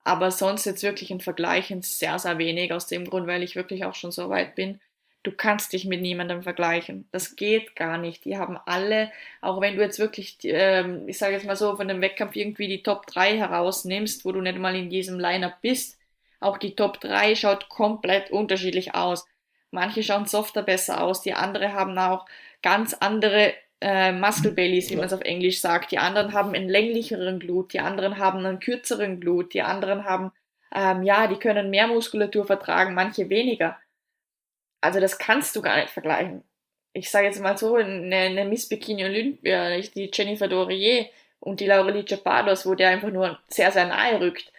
[0.05, 3.85] Aber sonst jetzt wirklich in Vergleichen sehr, sehr wenig, aus dem Grund, weil ich wirklich
[3.85, 4.81] auch schon so weit bin,
[5.25, 7.09] Du kannst dich mit niemandem vergleichen.
[7.13, 8.25] Das geht gar nicht.
[8.25, 11.87] Die haben alle, auch wenn du jetzt wirklich, ähm, ich sage jetzt mal so, von
[11.87, 15.97] dem Wettkampf irgendwie die Top 3 herausnimmst, wo du nicht mal in diesem Lineup bist,
[16.41, 19.25] auch die Top 3 schaut komplett unterschiedlich aus.
[19.71, 22.27] Manche schauen softer besser aus, die andere haben auch
[22.63, 25.91] ganz andere äh, Muscle Bellies, wie man es auf Englisch sagt.
[25.91, 30.33] Die anderen haben einen länglicheren Glut, die anderen haben einen kürzeren Glut, die anderen haben,
[30.75, 33.77] ähm, ja, die können mehr Muskulatur vertragen, manche weniger.
[34.81, 36.45] Also das kannst du gar nicht vergleichen.
[36.93, 41.07] Ich sage jetzt mal so, eine, eine Miss Bikini Olympia, die Jennifer Dorier
[41.41, 44.53] und die Laurelie Chapados, wo der einfach nur sehr, sehr nahe rückt,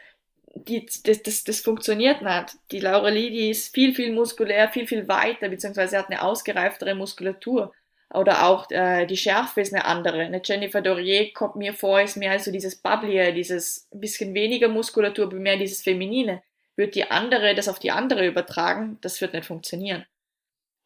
[0.56, 2.58] die, das, das, das funktioniert nicht.
[2.72, 7.74] Die Laurelie, die ist viel, viel muskulär, viel, viel weiter, beziehungsweise hat eine ausgereiftere Muskulatur.
[8.14, 10.22] Oder auch äh, die Schärfe ist eine andere.
[10.22, 15.26] Eine Jennifer Dorier kommt mir vor, ist mehr so dieses Bubblier, dieses bisschen weniger Muskulatur,
[15.26, 16.44] aber mehr dieses Feminine.
[16.76, 20.06] Wird die andere das auf die andere übertragen, das wird nicht funktionieren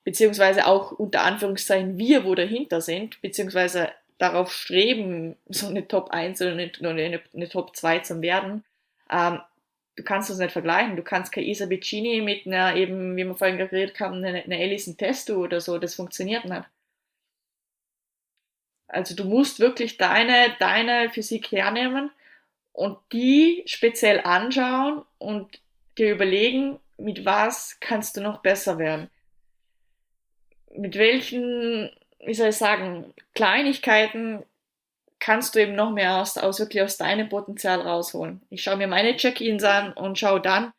[0.07, 6.41] beziehungsweise auch unter Anführungszeichen wir, wo dahinter sind, beziehungsweise darauf streben, so eine Top 1
[6.41, 8.63] oder eine, eine, eine Top 2 zu werden,
[9.11, 9.41] ähm,
[9.97, 10.95] du kannst das nicht vergleichen.
[10.95, 14.57] Du kannst keine Isa Piccini mit einer eben, wie wir vorhin geredet haben, eine, eine
[14.57, 16.63] Alison Testo oder so, das funktioniert nicht.
[18.87, 22.11] Also du musst wirklich deine, deine Physik hernehmen
[22.73, 25.59] und die speziell anschauen und
[25.97, 29.09] dir überlegen, mit was kannst du noch besser werden
[30.77, 34.43] mit welchen, wie soll ich sagen, Kleinigkeiten
[35.19, 38.41] kannst du eben noch mehr aus, aus wirklich aus deinem Potenzial rausholen.
[38.49, 40.71] Ich schaue mir meine Check-ins an und schaue dann,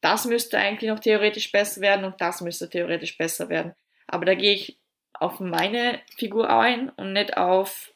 [0.00, 3.74] das müsste eigentlich noch theoretisch besser werden und das müsste theoretisch besser werden.
[4.06, 4.78] Aber da gehe ich
[5.20, 7.92] auf meine Figur ein und nicht auf,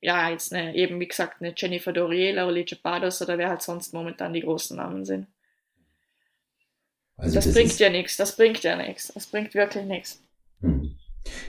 [0.00, 3.92] ja, jetzt eine, eben wie gesagt, eine Jennifer Dorier, Laurelie Chapados oder wer halt sonst
[3.92, 5.26] momentan die großen Namen sind.
[7.16, 10.22] Also das, das bringt ja nichts, das bringt ja nichts, das bringt wirklich nichts.
[10.60, 10.96] Hm.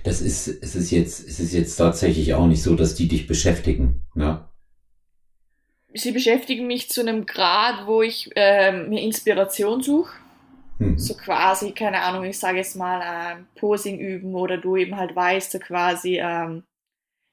[0.03, 3.27] Das ist, es ist jetzt, es ist jetzt tatsächlich auch nicht so, dass die dich
[3.27, 4.47] beschäftigen, ne?
[5.93, 10.13] Sie beschäftigen mich zu einem Grad, wo ich äh, mir Inspiration suche.
[10.81, 10.97] Hm.
[10.97, 15.15] So quasi, keine Ahnung, ich sage jetzt mal ähm, Posing üben oder du eben halt
[15.15, 16.63] weißt, so quasi, ähm,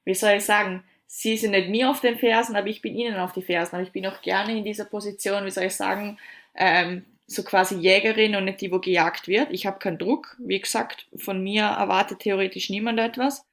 [0.05, 3.17] wie soll ich sagen, sie sind nicht mir auf den Fersen, aber ich bin ihnen
[3.17, 3.75] auf die Fersen.
[3.75, 6.19] Aber ich bin auch gerne in dieser Position, wie soll ich sagen,
[6.55, 9.51] ähm, so quasi Jägerin und nicht die, wo gejagt wird.
[9.51, 10.35] Ich habe keinen Druck.
[10.39, 13.45] Wie gesagt, von mir erwartet theoretisch niemand etwas.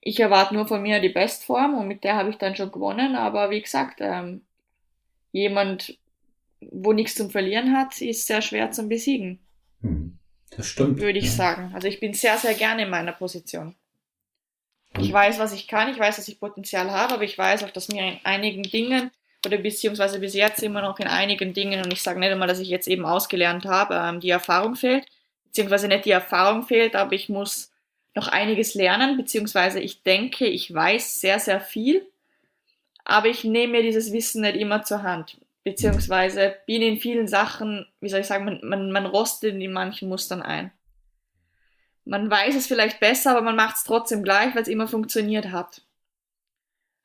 [0.00, 3.14] Ich erwarte nur von mir die Bestform und mit der habe ich dann schon gewonnen.
[3.14, 4.42] Aber wie gesagt, ähm,
[5.32, 5.96] jemand,
[6.60, 9.40] wo nichts zum Verlieren hat, ist sehr schwer zum Besiegen.
[9.80, 10.18] Hm,
[10.50, 11.00] das stimmt.
[11.00, 11.30] Würde ich ja.
[11.30, 11.72] sagen.
[11.74, 13.74] Also ich bin sehr, sehr gerne in meiner Position.
[14.98, 17.70] Ich weiß, was ich kann, ich weiß, dass ich Potenzial habe, aber ich weiß auch,
[17.70, 19.10] dass mir in einigen Dingen
[19.46, 22.58] oder beziehungsweise bis jetzt immer noch in einigen Dingen, und ich sage nicht einmal, dass
[22.58, 25.06] ich jetzt eben ausgelernt habe, ähm, die Erfahrung fehlt,
[25.44, 27.70] beziehungsweise nicht die Erfahrung fehlt, aber ich muss
[28.14, 32.06] noch einiges lernen, beziehungsweise ich denke, ich weiß sehr, sehr viel,
[33.04, 37.86] aber ich nehme mir dieses Wissen nicht immer zur Hand, beziehungsweise bin in vielen Sachen,
[38.00, 40.72] wie soll ich sagen, man, man, man rostet in manchen Mustern ein.
[42.04, 45.52] Man weiß es vielleicht besser, aber man macht es trotzdem gleich, weil es immer funktioniert
[45.52, 45.82] hat.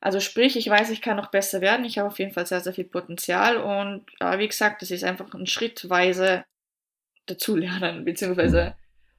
[0.00, 1.84] Also sprich, ich weiß, ich kann noch besser werden.
[1.84, 5.04] Ich habe auf jeden Fall sehr, sehr viel Potenzial und äh, wie gesagt, das ist
[5.04, 6.44] einfach ein schrittweise
[7.26, 8.74] dazulernen, beziehungsweise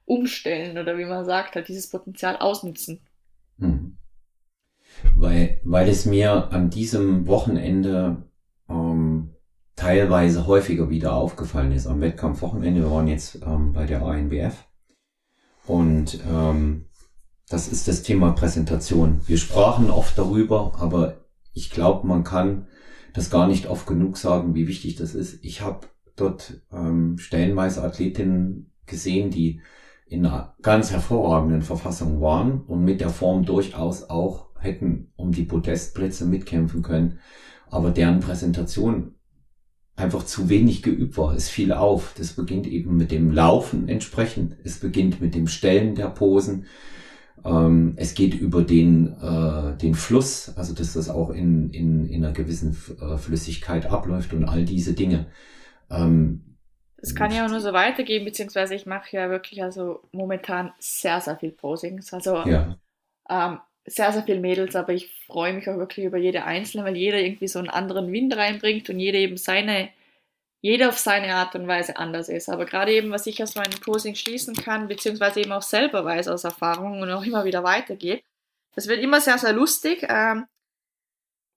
[0.06, 3.02] umstellen oder wie man sagt, halt dieses Potenzial ausnutzen.
[3.60, 3.98] Hm.
[5.16, 8.24] Weil, weil es mir an diesem Wochenende
[8.70, 9.34] ähm,
[9.76, 11.88] teilweise häufiger wieder aufgefallen ist.
[11.88, 14.68] Am Wettkampfwochenende, wir waren jetzt ähm, bei der ANBF
[15.66, 16.86] und ähm,
[17.50, 19.22] das ist das Thema Präsentation.
[19.26, 22.68] Wir sprachen oft darüber, aber ich glaube, man kann
[23.14, 25.44] das gar nicht oft genug sagen, wie wichtig das ist.
[25.44, 29.62] Ich habe dort ähm, stellenweise Athletinnen gesehen, die
[30.08, 35.44] in einer ganz hervorragenden Verfassung waren und mit der Form durchaus auch hätten um die
[35.44, 37.20] Podestplätze mitkämpfen können,
[37.70, 39.16] aber deren Präsentation
[39.96, 41.34] einfach zu wenig geübt war.
[41.34, 42.14] Es fiel auf.
[42.18, 44.56] Das beginnt eben mit dem Laufen entsprechend.
[44.64, 46.68] Es beginnt mit dem Stellen der Posen.
[47.44, 52.24] Ähm, es geht über den, äh, den Fluss, also dass das auch in, in, in
[52.24, 55.28] einer gewissen äh, Flüssigkeit abläuft und all diese Dinge.
[55.90, 56.58] Ähm,
[57.00, 61.22] es kann ja auch nur so weitergehen, beziehungsweise ich mache ja wirklich also momentan sehr,
[61.22, 62.12] sehr viel Posings.
[62.12, 62.78] Also ja.
[63.30, 66.96] ähm, sehr, sehr viel Mädels, aber ich freue mich auch wirklich über jede Einzelne, weil
[66.96, 69.90] jeder irgendwie so einen anderen Wind reinbringt und jeder eben seine
[70.62, 72.50] jeder auf seine Art und Weise anders ist.
[72.50, 76.28] Aber gerade eben, was ich aus meinem Posing schließen kann, beziehungsweise eben auch selber weiß
[76.28, 78.24] aus Erfahrung und auch immer wieder weitergeht,
[78.76, 80.46] das wird immer sehr, sehr lustig, ähm,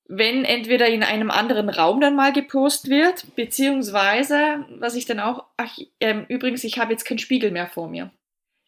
[0.07, 5.45] wenn entweder in einem anderen Raum dann mal gepostet wird, beziehungsweise, was ich dann auch,
[5.57, 8.11] ach, ähm, übrigens, ich habe jetzt keinen Spiegel mehr vor mir.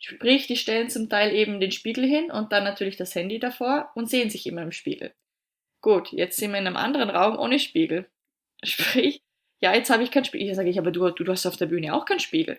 [0.04, 3.92] Sprich, die stellen zum Teil eben den Spiegel hin und dann natürlich das Handy davor
[3.94, 5.14] und sehen sich immer im Spiegel.
[5.80, 8.06] Gut, jetzt sind wir in einem anderen Raum ohne Spiegel.
[8.64, 9.22] Sprich,
[9.60, 10.48] ja, jetzt habe ich keinen Spiegel.
[10.48, 12.58] Ich sage ich, aber du, du hast auf der Bühne auch keinen Spiegel.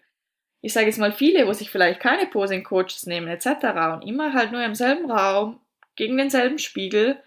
[0.62, 3.48] Ich sage jetzt mal viele, wo sich vielleicht keine Posing-Coaches nehmen etc.
[3.94, 5.60] und immer halt nur im selben Raum,
[5.98, 7.22] gegen denselben Spiegel.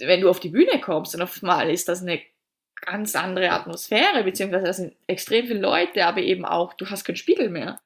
[0.00, 2.22] Wenn du auf die Bühne kommst und auf einmal ist das eine
[2.76, 7.16] ganz andere Atmosphäre, beziehungsweise da sind extrem viele Leute, aber eben auch, du hast keinen
[7.16, 7.78] Spiegel mehr.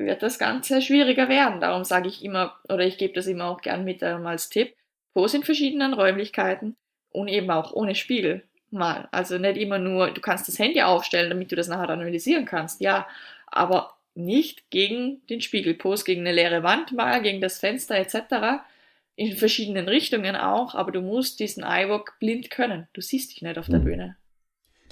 [0.00, 1.60] Wird das Ganze schwieriger werden.
[1.60, 4.74] Darum sage ich immer, oder ich gebe das immer auch gern mit ähm, als Tipp,
[5.12, 6.74] Pose in verschiedenen Räumlichkeiten
[7.10, 9.08] und eben auch ohne Spiegel mal.
[9.10, 12.80] Also nicht immer nur, du kannst das Handy aufstellen, damit du das nachher analysieren kannst,
[12.80, 13.06] ja,
[13.46, 15.74] aber nicht gegen den Spiegel.
[15.74, 18.62] Pose gegen eine leere Wand mal, gegen das Fenster etc.
[19.16, 22.88] In verschiedenen Richtungen auch, aber du musst diesen iWalk blind können.
[22.94, 23.84] Du siehst dich nicht auf der mhm.
[23.84, 24.16] Bühne.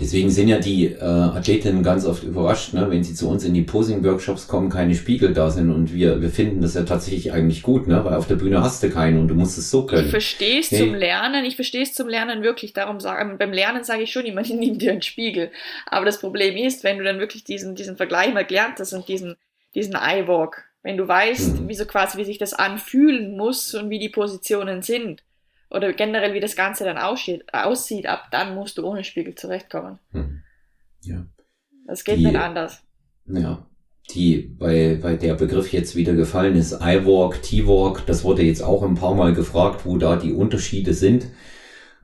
[0.00, 3.52] Deswegen sind ja die äh, Athletinnen ganz oft überrascht, ne, wenn sie zu uns in
[3.52, 7.62] die Posing-Workshops kommen, keine Spiegel da sind und wir, wir finden das ja tatsächlich eigentlich
[7.62, 10.04] gut, ne, weil auf der Bühne hast du keinen und du musst es so können.
[10.04, 10.78] Ich verstehe es hey.
[10.78, 14.24] zum Lernen, ich verstehe es zum Lernen wirklich, darum sagen, beim Lernen sage ich schon
[14.24, 15.50] immer, nimm dir einen Spiegel.
[15.87, 19.08] Aber das Problem ist, wenn du dann wirklich diesen, diesen Vergleich mal gelernt hast und
[19.08, 19.34] diesen,
[19.74, 21.68] diesen Eye-Walk, wenn du weißt, hm.
[21.68, 25.24] wie so quasi, wie sich das anfühlen muss und wie die Positionen sind,
[25.70, 29.98] oder generell wie das Ganze dann aussieht, aussieht ab dann musst du ohne Spiegel zurechtkommen.
[30.12, 30.42] Hm.
[31.02, 31.26] Ja.
[31.87, 32.83] Das geht die, nicht anders.
[33.26, 33.66] Ja.
[34.14, 38.83] Die, bei, bei der Begriff jetzt wieder gefallen ist, iWalk, T-Walk, das wurde jetzt auch
[38.83, 41.26] ein paar Mal gefragt, wo da die Unterschiede sind.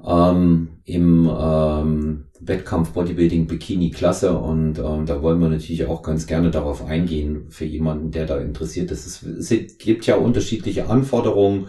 [0.05, 6.27] Ähm, Im ähm, Wettkampf Bodybuilding Bikini Klasse und ähm, da wollen wir natürlich auch ganz
[6.27, 9.07] gerne darauf eingehen für jemanden, der da interessiert ist.
[9.07, 11.69] Es, es gibt ja unterschiedliche Anforderungen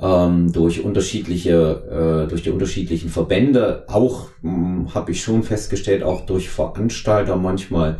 [0.00, 6.26] ähm, durch unterschiedliche, äh, durch die unterschiedlichen Verbände, auch hm, habe ich schon festgestellt, auch
[6.26, 7.98] durch Veranstalter manchmal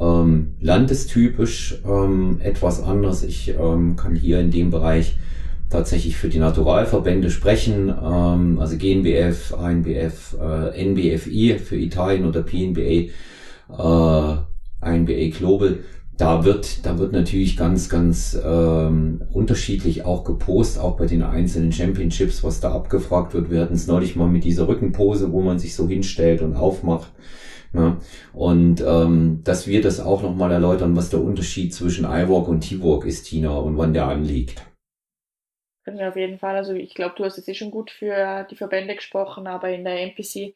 [0.00, 3.22] ähm, landestypisch ähm, etwas anders.
[3.22, 5.16] Ich ähm, kann hier in dem Bereich
[5.70, 13.10] tatsächlich für die Naturalverbände sprechen, ähm, also GNBF, ANBF, äh, NBFI für Italien oder PNBA,
[13.68, 14.36] äh,
[14.82, 15.78] INBA Global
[16.18, 21.72] da wird, da wird natürlich ganz, ganz ähm, unterschiedlich auch gepostet, auch bei den einzelnen
[21.72, 23.50] Championships, was da abgefragt wird.
[23.50, 27.12] Wir hatten es neulich mal mit dieser Rückenpose, wo man sich so hinstellt und aufmacht.
[27.72, 27.98] Ne?
[28.32, 33.04] Und ähm, dass wir das auch nochmal erläutern, was der Unterschied zwischen iWalk und T-Walk
[33.04, 34.64] ist, Tina, und wann der anliegt.
[35.84, 36.56] Können auf jeden Fall.
[36.56, 39.84] Also ich glaube, du hast jetzt eh schon gut für die Verbände gesprochen, aber in
[39.84, 40.54] der NPC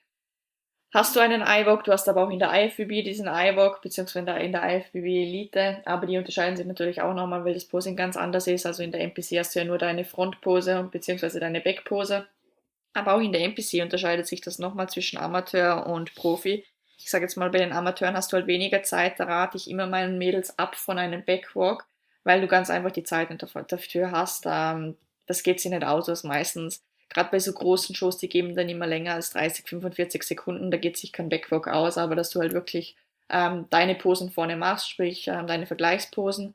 [0.93, 4.53] hast du einen iVOG, du hast aber auch in der IFBB diesen iVOG, beziehungsweise in
[4.53, 8.47] der, IFBB Elite, aber die unterscheiden sich natürlich auch nochmal, weil das Posing ganz anders
[8.47, 8.67] ist.
[8.67, 12.27] Also in der NPC hast du ja nur deine Frontpose beziehungsweise deine Backpose.
[12.93, 16.65] Aber auch in der NPC unterscheidet sich das nochmal zwischen Amateur und Profi.
[16.99, 19.71] Ich sage jetzt mal, bei den Amateuren hast du halt weniger Zeit, da rate ich
[19.71, 21.87] immer meinen Mädels ab von einem Backwalk,
[22.25, 23.29] weil du ganz einfach die Zeit
[23.69, 24.45] dafür hast.
[24.47, 28.55] Ähm, das geht sich nicht aus, was meistens gerade bei so großen Shows, die geben
[28.55, 32.31] dann immer länger als 30, 45 Sekunden, da geht sich kein Backwalk aus, aber dass
[32.31, 32.97] du halt wirklich
[33.29, 36.55] ähm, deine Posen vorne machst, sprich ähm, deine Vergleichsposen.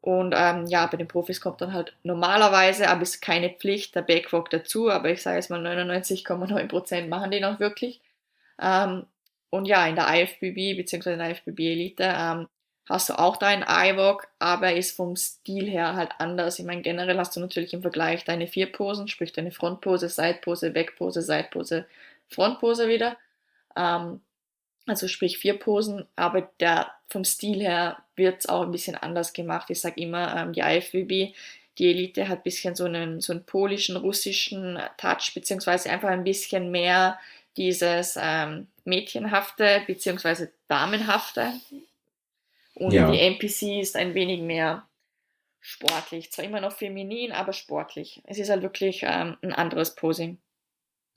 [0.00, 4.02] Und ähm, ja, bei den Profis kommt dann halt normalerweise, aber ist keine Pflicht, der
[4.02, 8.00] Backwalk dazu, aber ich sage jetzt mal 99,9% machen den auch wirklich.
[8.60, 9.06] Ähm,
[9.50, 11.12] und ja, in der IFBB bzw.
[11.12, 12.48] in der IFBB Elite ähm,
[12.88, 16.58] hast du auch deinen iWalk, aber er ist vom Stil her halt anders.
[16.58, 20.70] Ich meine, generell hast du natürlich im Vergleich deine vier Posen, sprich deine Frontpose, Seitpose,
[20.70, 21.86] Backpose, Seitpose,
[22.28, 23.16] Frontpose wieder.
[23.76, 24.20] Ähm,
[24.86, 29.32] also sprich vier Posen, aber der vom Stil her wird es auch ein bisschen anders
[29.32, 29.70] gemacht.
[29.70, 31.34] Ich sage immer, ähm, die IFBB,
[31.78, 36.24] die Elite hat ein bisschen so einen, so einen polischen, russischen Touch, beziehungsweise einfach ein
[36.24, 37.18] bisschen mehr
[37.56, 41.52] dieses ähm, Mädchenhafte, beziehungsweise Damenhafte.
[42.74, 43.10] Und ja.
[43.10, 44.88] die NPC ist ein wenig mehr
[45.60, 46.32] sportlich.
[46.32, 48.22] Zwar immer noch feminin, aber sportlich.
[48.26, 50.38] Es ist halt wirklich ähm, ein anderes Posing.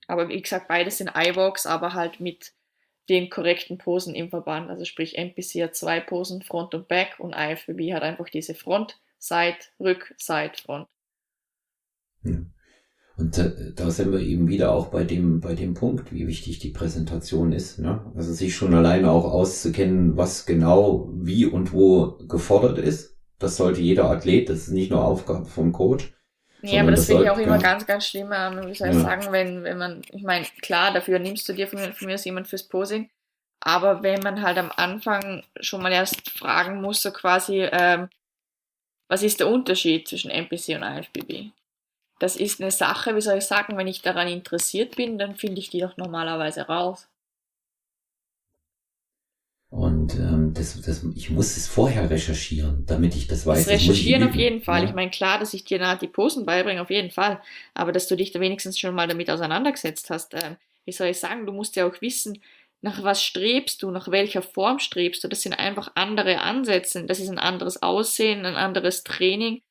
[0.08, 2.54] Aber wie gesagt, beides sind iVox, aber halt mit
[3.10, 4.70] den korrekten Posen im Verband.
[4.70, 9.00] Also sprich, NPC hat zwei Posen, Front und Back und IFBB hat einfach diese Front,
[9.20, 10.88] Side, Rück, Side, Front.
[12.24, 12.38] Ja.
[13.18, 16.60] Und äh, da sind wir eben wieder auch bei dem, bei dem Punkt, wie wichtig
[16.60, 17.80] die Präsentation ist.
[17.80, 18.12] Ne?
[18.16, 23.16] Also sich schon alleine auch auszukennen, was genau wie und wo gefordert ist.
[23.40, 26.14] Das sollte jeder Athlet, das ist nicht nur Aufgabe vom Coach.
[26.62, 28.96] Ja, aber das, das finde ich auch immer ganz, ganz schlimm, ähm, wie soll ich
[28.96, 29.02] ja.
[29.02, 32.16] sagen, wenn, wenn man, ich meine, klar, dafür nimmst du dir von mir, von mir
[32.16, 33.10] jemand fürs Posing,
[33.60, 38.10] aber wenn man halt am Anfang schon mal erst fragen muss, so quasi, ähm,
[39.08, 41.52] was ist der Unterschied zwischen NPC und IFBB?
[42.20, 45.60] Das ist eine Sache, wie soll ich sagen, wenn ich daran interessiert bin, dann finde
[45.60, 47.08] ich die doch normalerweise raus.
[49.70, 53.66] Und ähm, das, das, ich muss es vorher recherchieren, damit ich das weiß.
[53.66, 54.84] Das Recherchieren das auf jeden Fall.
[54.84, 54.90] Ja.
[54.90, 57.42] Ich meine, klar, dass ich dir na, die Posen beibringe, auf jeden Fall.
[57.74, 60.34] Aber dass du dich da wenigstens schon mal damit auseinandergesetzt hast.
[60.34, 62.40] Äh, wie soll ich sagen, du musst ja auch wissen,
[62.82, 65.28] nach was strebst du, nach welcher Form strebst du.
[65.28, 67.04] Das sind einfach andere Ansätze.
[67.04, 69.62] Das ist ein anderes Aussehen, ein anderes Training.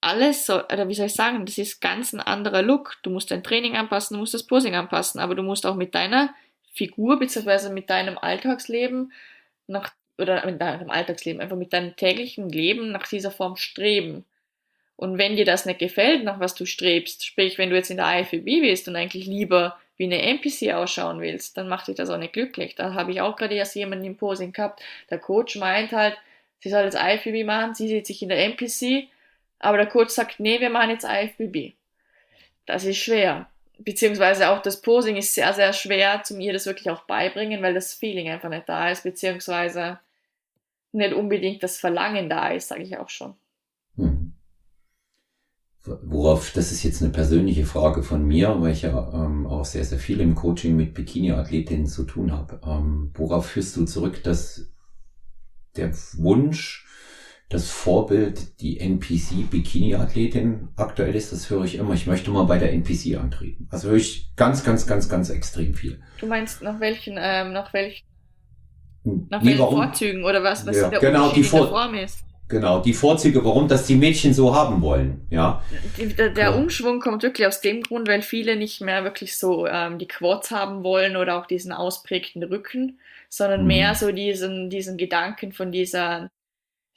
[0.00, 2.98] Alles, so, oder wie soll ich sagen, das ist ganz ein anderer Look.
[3.02, 5.94] Du musst dein Training anpassen, du musst das Posing anpassen, aber du musst auch mit
[5.94, 6.34] deiner
[6.72, 9.12] Figur beziehungsweise mit deinem Alltagsleben
[9.66, 14.24] nach, oder mit deinem Alltagsleben, einfach mit deinem täglichen Leben nach dieser Form streben.
[14.94, 17.98] Und wenn dir das nicht gefällt, nach was du strebst, sprich, wenn du jetzt in
[17.98, 22.10] der IFBB bist und eigentlich lieber wie eine NPC ausschauen willst, dann macht dich das
[22.10, 22.74] auch nicht glücklich.
[22.74, 24.80] Da habe ich auch gerade erst jemanden im Posing gehabt.
[25.10, 26.16] Der Coach meint halt,
[26.60, 29.08] sie soll jetzt IFBB machen, sie sieht sich in der NPC,
[29.58, 31.74] aber der Coach sagt, nee, wir machen jetzt IFBB.
[32.66, 33.48] Das ist schwer.
[33.78, 37.74] Beziehungsweise auch das Posing ist sehr, sehr schwer, zum ihr das wirklich auch beibringen, weil
[37.74, 40.00] das Feeling einfach nicht da ist, beziehungsweise
[40.92, 43.34] nicht unbedingt das Verlangen da ist, sage ich auch schon.
[43.96, 44.32] Hm
[46.02, 49.84] worauf, das ist jetzt eine persönliche Frage von mir, weil ich ja ähm, auch sehr,
[49.84, 52.60] sehr viel im Coaching mit Bikini-Athletinnen zu tun habe.
[52.64, 54.66] Ähm, worauf führst du zurück, dass
[55.76, 56.86] der Wunsch,
[57.48, 61.94] das Vorbild, die NPC-Bikini-Athletin aktuell ist, das höre ich immer.
[61.94, 63.68] Ich möchte mal bei der NPC antreten.
[63.70, 66.00] Also höre ich ganz, ganz, ganz, ganz extrem viel.
[66.20, 68.06] Du meinst nach welchen, ähm, nach welchen,
[69.04, 72.18] nach welchen Vorzügen oder was, was ja, der genau, die Vor Form ist?
[72.48, 75.62] Genau, die Vorzüge, warum das die Mädchen so haben wollen, ja.
[76.16, 79.98] Der, der Umschwung kommt wirklich aus dem Grund, weil viele nicht mehr wirklich so ähm,
[79.98, 83.66] die Quads haben wollen oder auch diesen ausprägten Rücken, sondern mhm.
[83.66, 86.30] mehr so diesen, diesen Gedanken von dieser,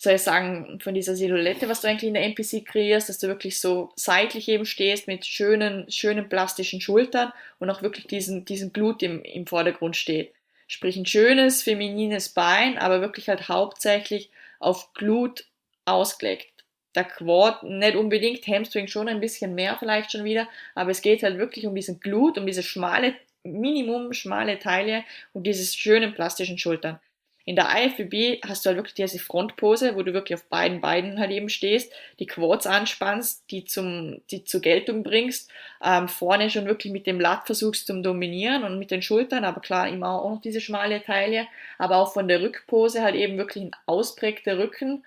[0.02, 3.28] soll ich sagen, von dieser Silhouette, was du eigentlich in der NPC kreierst, dass du
[3.28, 8.74] wirklich so seitlich eben stehst mit schönen, schönen plastischen Schultern und auch wirklich diesen, diesen
[8.74, 10.34] Glut im, im Vordergrund steht.
[10.68, 15.46] Sprich ein schönes, feminines Bein, aber wirklich halt hauptsächlich auf Glut
[15.86, 16.64] ausgelegt.
[16.96, 21.22] Der Quad nicht unbedingt, Hamstring schon ein bisschen mehr vielleicht schon wieder, aber es geht
[21.22, 26.58] halt wirklich um diesen Glut, um diese schmale, Minimum schmale Taille und diese schönen plastischen
[26.58, 27.00] Schultern.
[27.44, 31.20] In der IFBB hast du halt wirklich diese Frontpose, wo du wirklich auf beiden Beinen
[31.20, 35.50] halt eben stehst, die Quads anspannst, die zum, die zur Geltung bringst,
[35.84, 39.62] ähm, vorne schon wirklich mit dem Lat versuchst zum Dominieren und mit den Schultern, aber
[39.62, 41.48] klar immer auch noch diese schmale Taille,
[41.80, 45.04] aber auch von der Rückpose halt eben wirklich ein ausprägter Rücken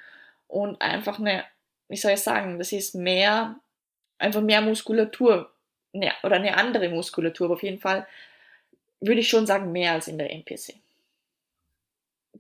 [0.49, 1.45] und einfach eine,
[1.89, 3.57] wie soll ich sagen, das ist mehr,
[4.19, 5.53] einfach mehr Muskulatur,
[5.93, 8.07] ne, oder eine andere Muskulatur, aber auf jeden Fall
[9.01, 10.75] würde ich schon sagen, mehr als in der NPC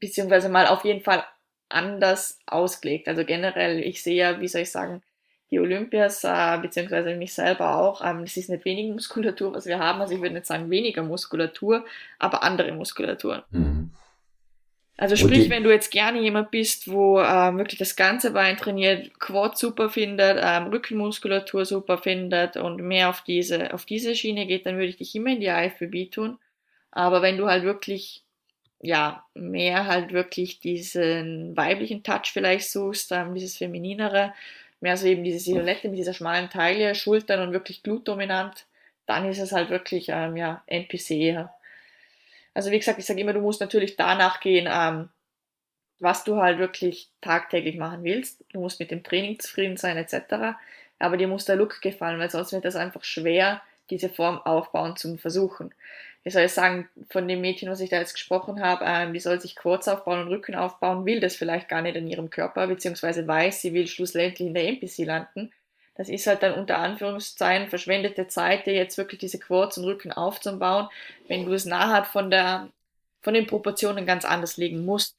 [0.01, 1.25] beziehungsweise mal auf jeden Fall
[1.69, 3.09] anders ausgelegt.
[3.09, 5.03] Also generell, ich sehe ja, wie soll ich sagen,
[5.51, 9.79] die Olympias, äh, beziehungsweise mich selber auch, ähm, es ist nicht wenig Muskulatur, was wir
[9.79, 10.01] haben.
[10.01, 11.85] Also ich würde nicht sagen weniger Muskulatur,
[12.19, 13.45] aber andere Muskulatur.
[13.51, 13.91] Mhm.
[14.97, 19.19] Also sprich, wenn du jetzt gerne jemand bist, wo ähm, wirklich das ganze Bein trainiert,
[19.19, 24.67] Quad super findet, ähm, Rückenmuskulatur super findet und mehr auf diese, auf diese Schiene geht,
[24.67, 26.39] dann würde ich dich immer in die IFBB tun.
[26.93, 28.24] Aber wenn du halt wirklich
[28.85, 34.35] ja, mehr halt wirklich diesen weiblichen Touch vielleicht suchst, ähm, dieses Femininere,
[34.81, 38.66] mehr so eben diese Silhouette mit dieser schmalen Taille, Schultern und wirklich glutdominant,
[39.07, 41.49] dann ist es halt wirklich, ähm, ja, NPC.
[42.53, 45.09] Also wie gesagt, ich sage immer, du musst natürlich danach gehen, ähm,
[45.99, 48.44] was du halt wirklich tagtäglich machen willst.
[48.53, 50.59] Du musst mit dem Training zufrieden sein, etc.
[50.99, 54.97] Aber dir muss der Look gefallen, weil sonst wird es einfach schwer, diese Form aufbauen
[54.97, 55.73] zu versuchen
[56.25, 59.21] wie soll ich sagen, von dem Mädchen, was ich da jetzt gesprochen habe, ähm, die
[59.21, 62.67] soll sich Quads aufbauen und Rücken aufbauen, will das vielleicht gar nicht in ihrem Körper,
[62.67, 65.53] beziehungsweise weiß, sie will schlussendlich in der NPC landen.
[65.97, 70.13] Das ist halt dann unter Anführungszeichen verschwendete Zeit, dir jetzt wirklich diese Quads und Rücken
[70.13, 70.89] aufzubauen,
[71.29, 72.69] wenn du es nachher von der,
[73.21, 75.17] von den Proportionen ganz anders legen musst.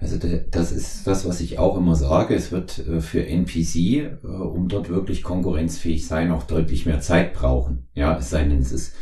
[0.00, 2.34] Also das ist das, was ich auch immer sage.
[2.34, 7.34] Es wird äh, für NPC, äh, um dort wirklich konkurrenzfähig sein, auch deutlich mehr Zeit
[7.34, 7.86] brauchen.
[7.94, 8.94] Ja, es sei denn, es ist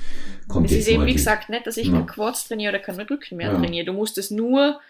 [0.49, 1.95] kommt Es ist eben, wie gesagt, nicht, dass ich ja.
[1.95, 3.59] kein Quads trainiere oder kein Rücken mehr ja.
[3.59, 3.87] trainiere.
[3.87, 4.81] Du musst es nur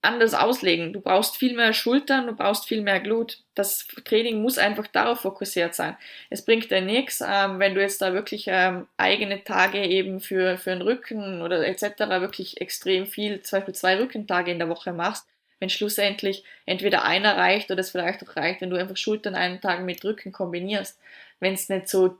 [0.00, 0.92] anders auslegen.
[0.92, 3.42] Du brauchst viel mehr Schultern, du brauchst viel mehr Glut.
[3.54, 5.96] Das Training muss einfach darauf fokussiert sein.
[6.30, 10.56] Es bringt dir nichts, ähm, wenn du jetzt da wirklich ähm, eigene Tage eben für,
[10.56, 11.98] für den Rücken oder etc.
[12.20, 15.26] wirklich extrem viel, zum Beispiel zwei Rückentage in der Woche machst,
[15.58, 19.60] wenn schlussendlich entweder einer reicht oder es vielleicht auch reicht, wenn du einfach Schultern einen
[19.60, 20.98] Tag mit Rücken kombinierst.
[21.40, 22.16] Wenn es nicht so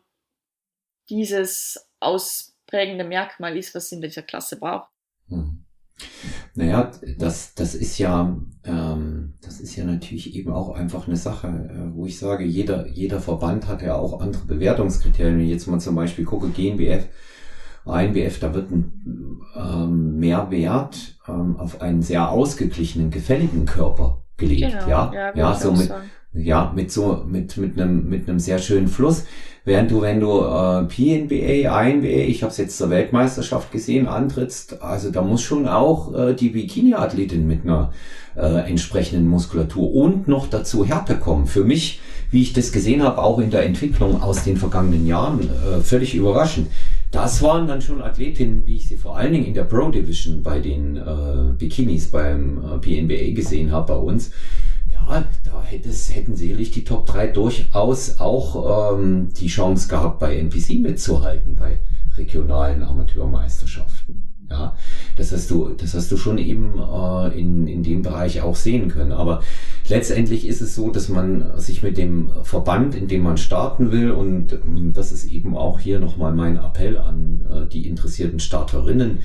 [1.10, 4.88] dieses ausprägende Merkmal ist, was in dieser Klasse braucht.
[5.28, 5.64] Hm.
[6.54, 11.48] Naja, das, das ist ja, ähm, das ist ja natürlich eben auch einfach eine Sache,
[11.48, 15.38] äh, wo ich sage, jeder, jeder Verband hat ja auch andere Bewertungskriterien.
[15.38, 17.08] Wenn ich jetzt mal zum Beispiel gucke, GNBF
[17.88, 24.72] INBF, da wird ein ähm, Mehrwert ähm, auf einen sehr ausgeglichenen, gefälligen Körper gelegt.
[24.72, 25.90] Genau, ja, ja, ja so mit,
[26.32, 29.24] ja, mit so, mit, mit einem, mit einem sehr schönen Fluss.
[29.68, 34.80] Während du, wenn du äh, PNBA, INBA, ich habe es jetzt zur Weltmeisterschaft gesehen, antrittst,
[34.80, 37.92] also da muss schon auch äh, die Bikini-Athletin mit einer
[38.34, 41.46] äh, entsprechenden Muskulatur und noch dazu Härte kommen.
[41.46, 42.00] Für mich,
[42.30, 46.14] wie ich das gesehen habe, auch in der Entwicklung aus den vergangenen Jahren, äh, völlig
[46.14, 46.68] überraschend.
[47.10, 50.42] Das waren dann schon Athletinnen, wie ich sie vor allen Dingen in der Pro Division
[50.42, 54.30] bei den äh, Bikinis beim äh, PNBA gesehen habe bei uns
[55.06, 60.36] da hätte es, hätten sicherlich die Top 3 durchaus auch ähm, die Chance gehabt, bei
[60.36, 61.80] NPC mitzuhalten, bei
[62.16, 64.24] regionalen Amateurmeisterschaften.
[64.50, 64.74] Ja,
[65.16, 68.88] das hast du, das hast du schon eben äh, in, in dem Bereich auch sehen
[68.88, 69.12] können.
[69.12, 69.42] Aber
[69.88, 74.10] letztendlich ist es so, dass man sich mit dem Verband, in dem man starten will,
[74.10, 79.18] und ähm, das ist eben auch hier nochmal mein Appell an äh, die interessierten Starterinnen,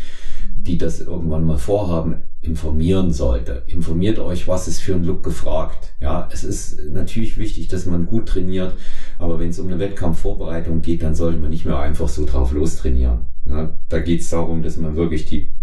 [0.58, 3.64] die das irgendwann mal vorhaben, informieren sollte.
[3.68, 5.94] Informiert euch, was ist für ein Look gefragt.
[6.02, 8.76] Ja, es ist natürlich wichtig, dass man gut trainiert,
[9.18, 12.52] aber wenn es um eine Wettkampfvorbereitung geht, dann sollte man nicht mehr einfach so drauf
[12.52, 13.28] lostrainieren.
[13.46, 15.54] Ja, da geht es darum, dass man wirklich die,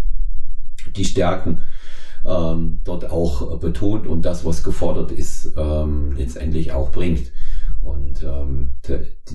[0.95, 1.61] die Stärken
[2.25, 7.31] ähm, dort auch betont und das, was gefordert ist, ähm, letztendlich auch bringt.
[7.81, 8.75] Und ähm,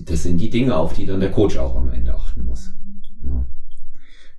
[0.05, 2.72] das sind die Dinge, auf die dann der Coach auch am Ende achten muss.
[3.24, 3.44] Ja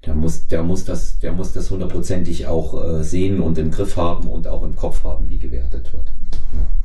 [0.08, 3.98] der muss, der muss das, der muss das hundertprozentig auch äh, sehen und im Griff
[3.98, 6.08] haben und auch im Kopf haben, wie gewertet wird.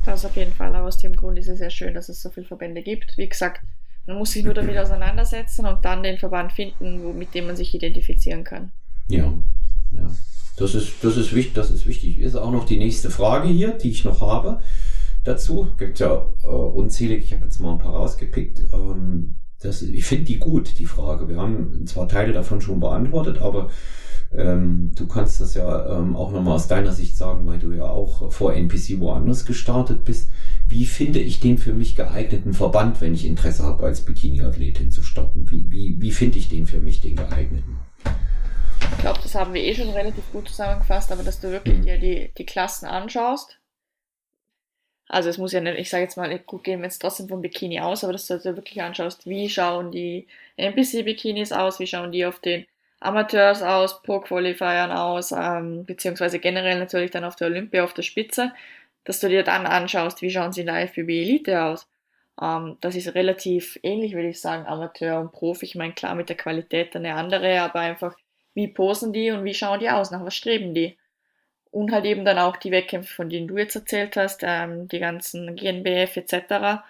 [0.05, 0.75] Das auf jeden Fall.
[0.75, 3.17] Aber aus dem Grund ist es sehr schön, dass es so viele Verbände gibt.
[3.17, 3.61] Wie gesagt,
[4.05, 7.55] man muss sich nur damit auseinandersetzen und dann den Verband finden, wo, mit dem man
[7.55, 8.73] sich identifizieren kann.
[9.07, 9.33] Ja,
[9.91, 10.11] ja.
[10.57, 12.19] Das ist, das ist wichtig, das ist wichtig.
[12.19, 14.59] Ist auch noch die nächste Frage hier, die ich noch habe
[15.23, 15.69] dazu.
[15.77, 18.63] Gibt ja äh, unzählig, ich habe jetzt mal ein paar rausgepickt.
[18.73, 21.27] Ähm, das, ich finde die gut, die Frage.
[21.29, 23.69] Wir haben zwar Teile davon schon beantwortet, aber
[24.35, 27.85] ähm, du kannst das ja ähm, auch nochmal aus deiner Sicht sagen, weil du ja
[27.85, 30.29] auch vor NPC woanders gestartet bist.
[30.67, 35.03] Wie finde ich den für mich geeigneten Verband, wenn ich Interesse habe, als Bikini-Athletin zu
[35.03, 35.49] starten?
[35.51, 37.77] Wie, wie, wie finde ich den für mich, den geeigneten?
[38.91, 41.83] Ich glaube, das haben wir eh schon relativ gut zusammengefasst, aber dass du wirklich mhm.
[41.83, 43.59] dir die, die Klassen anschaust,
[45.07, 47.41] also es muss ja nicht, ich sage jetzt mal, gut gehen wir jetzt trotzdem vom
[47.41, 50.27] Bikini aus, aber dass du dir wirklich anschaust, wie schauen die
[50.57, 52.65] NPC-Bikinis aus, wie schauen die auf den
[52.99, 58.53] Amateurs aus, Pro-Qualifiern aus, ähm, beziehungsweise generell natürlich dann auf der Olympia auf der Spitze,
[59.03, 61.87] dass du dir dann anschaust, wie schauen sie in der FBB Elite aus.
[62.41, 65.65] Ähm, das ist relativ ähnlich, würde ich sagen, Amateur und Profi.
[65.65, 68.15] Ich meine, klar, mit der Qualität eine andere, aber einfach,
[68.53, 70.97] wie posen die und wie schauen die aus, nach was streben die?
[71.73, 74.99] Und halt eben dann auch die Wettkämpfe, von denen du jetzt erzählt hast, ähm, die
[74.99, 76.83] ganzen GNBF etc.,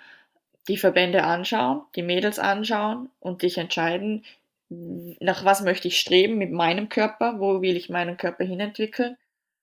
[0.68, 4.26] die Verbände anschauen, die Mädels anschauen und dich entscheiden,
[4.70, 9.18] nach was möchte ich streben mit meinem Körper, wo will ich meinen Körper hinentwickeln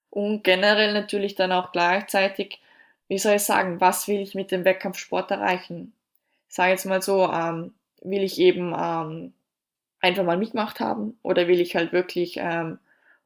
[0.08, 2.58] und generell natürlich dann auch gleichzeitig,
[3.08, 5.92] wie soll ich sagen, was will ich mit dem Wettkampfsport erreichen?
[6.48, 9.34] Ich sage jetzt mal so, ähm, will ich eben ähm,
[10.00, 12.78] einfach mal mitgemacht haben oder will ich halt wirklich ähm,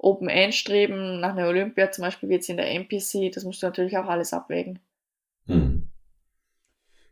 [0.04, 3.62] Open End streben, nach einer Olympia zum Beispiel wie jetzt in der NPC, das musst
[3.62, 4.78] du natürlich auch alles abwägen.
[5.46, 5.88] Hm.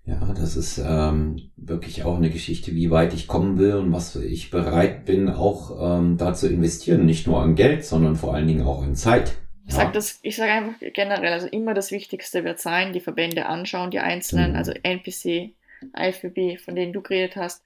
[0.05, 4.17] Ja, das ist ähm, wirklich auch eine Geschichte, wie weit ich kommen will und was
[4.17, 7.07] ich bereit bin, auch ähm, da zu investieren.
[7.07, 9.37] Nicht nur an Geld, sondern vor allen Dingen auch in Zeit.
[9.65, 14.01] Ich sage sag einfach generell, also immer das Wichtigste wird sein, die Verbände anschauen, die
[14.01, 14.57] einzelnen, mhm.
[14.57, 15.55] also NPC,
[15.97, 17.63] IFBB, von denen du geredet hast,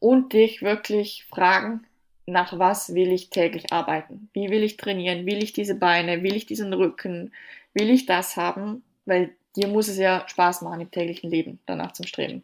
[0.00, 1.86] und dich wirklich fragen,
[2.26, 4.28] nach was will ich täglich arbeiten?
[4.32, 5.26] Wie will ich trainieren?
[5.26, 6.22] Will ich diese Beine?
[6.22, 7.32] Will ich diesen Rücken?
[7.74, 8.82] Will ich das haben?
[9.04, 12.42] Weil dir muss es ja Spaß machen im täglichen Leben, danach zum Streben.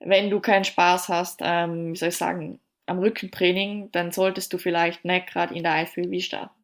[0.00, 4.58] Wenn du keinen Spaß hast, ähm, wie soll ich sagen, am Rückentraining, dann solltest du
[4.58, 6.54] vielleicht nicht gerade in der IFBB starten.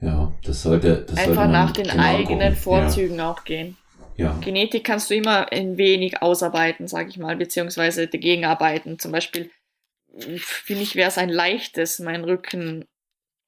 [0.00, 1.06] Ja, das sollte.
[1.08, 2.56] Das Einfach sollte nach den genau eigenen gucken.
[2.56, 3.30] Vorzügen ja.
[3.30, 3.76] auch gehen.
[4.16, 4.38] Ja.
[4.40, 8.98] Genetik kannst du immer ein wenig ausarbeiten, sage ich mal, beziehungsweise dagegen arbeiten.
[8.98, 9.50] Zum Beispiel
[10.38, 12.86] für mich wäre es ein leichtes, meinen Rücken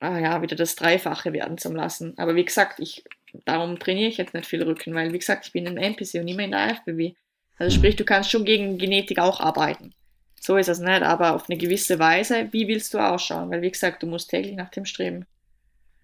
[0.00, 2.16] ah ja, wieder das Dreifache werden zu lassen.
[2.18, 3.04] Aber wie gesagt, ich,
[3.44, 6.14] darum trainiere ich jetzt nicht viel Rücken, weil wie gesagt, ich bin in der NPC
[6.14, 7.14] und immer in der FBW.
[7.56, 9.94] Also sprich, du kannst schon gegen Genetik auch arbeiten.
[10.40, 13.50] So ist es nicht, aber auf eine gewisse Weise, wie willst du ausschauen?
[13.50, 15.26] Weil wie gesagt, du musst täglich nach dem streben.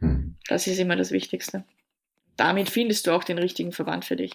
[0.01, 0.37] Hm.
[0.49, 1.65] Das ist immer das Wichtigste.
[2.37, 4.33] Damit findest du auch den richtigen Verband für dich.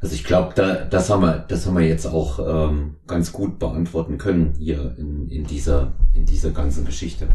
[0.00, 3.58] Also ich glaube, da, das haben wir, das haben wir jetzt auch ähm, ganz gut
[3.58, 7.28] beantworten können hier in, in dieser, in dieser ganzen Geschichte.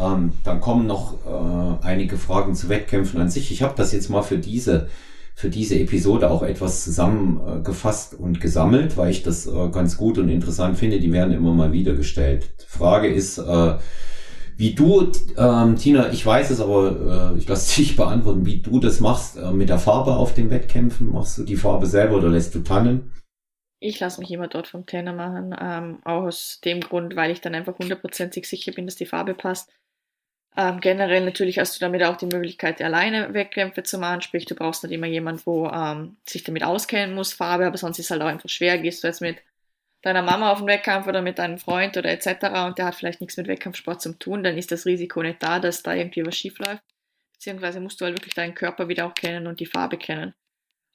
[0.00, 3.50] Ähm, dann kommen noch äh, einige Fragen zu Wettkämpfen an sich.
[3.50, 4.88] Ich habe das jetzt mal für diese,
[5.34, 10.28] für diese Episode auch etwas zusammengefasst und gesammelt, weil ich das äh, ganz gut und
[10.28, 11.00] interessant finde.
[11.00, 12.50] Die werden immer mal wieder gestellt.
[12.68, 13.76] Frage ist, äh,
[14.56, 18.80] wie du, ähm, Tina, ich weiß es, aber äh, ich lasse dich beantworten, wie du
[18.80, 21.12] das machst äh, mit der Farbe auf den Wettkämpfen.
[21.12, 23.12] Machst du die Farbe selber oder lässt du tannen?
[23.78, 27.42] Ich lasse mich immer dort vom Trainer machen, ähm, auch aus dem Grund, weil ich
[27.42, 29.70] dann einfach hundertprozentig sicher bin, dass die Farbe passt.
[30.56, 34.54] Ähm, generell natürlich hast du damit auch die Möglichkeit, alleine Wettkämpfe zu machen, sprich du
[34.54, 38.10] brauchst nicht immer jemand, wo ähm, sich damit auskennen muss, Farbe, aber sonst ist es
[38.10, 38.78] halt auch einfach schwer.
[38.78, 39.36] Gehst du jetzt mit
[40.06, 42.28] deiner Mama auf den Wettkampf oder mit deinem Freund oder etc.
[42.66, 45.58] und der hat vielleicht nichts mit Wettkampfsport zu tun, dann ist das Risiko nicht da,
[45.58, 46.82] dass da irgendwie was schief läuft.
[47.34, 50.34] Beziehungsweise musst du halt wirklich deinen Körper wieder auch kennen und die Farbe kennen.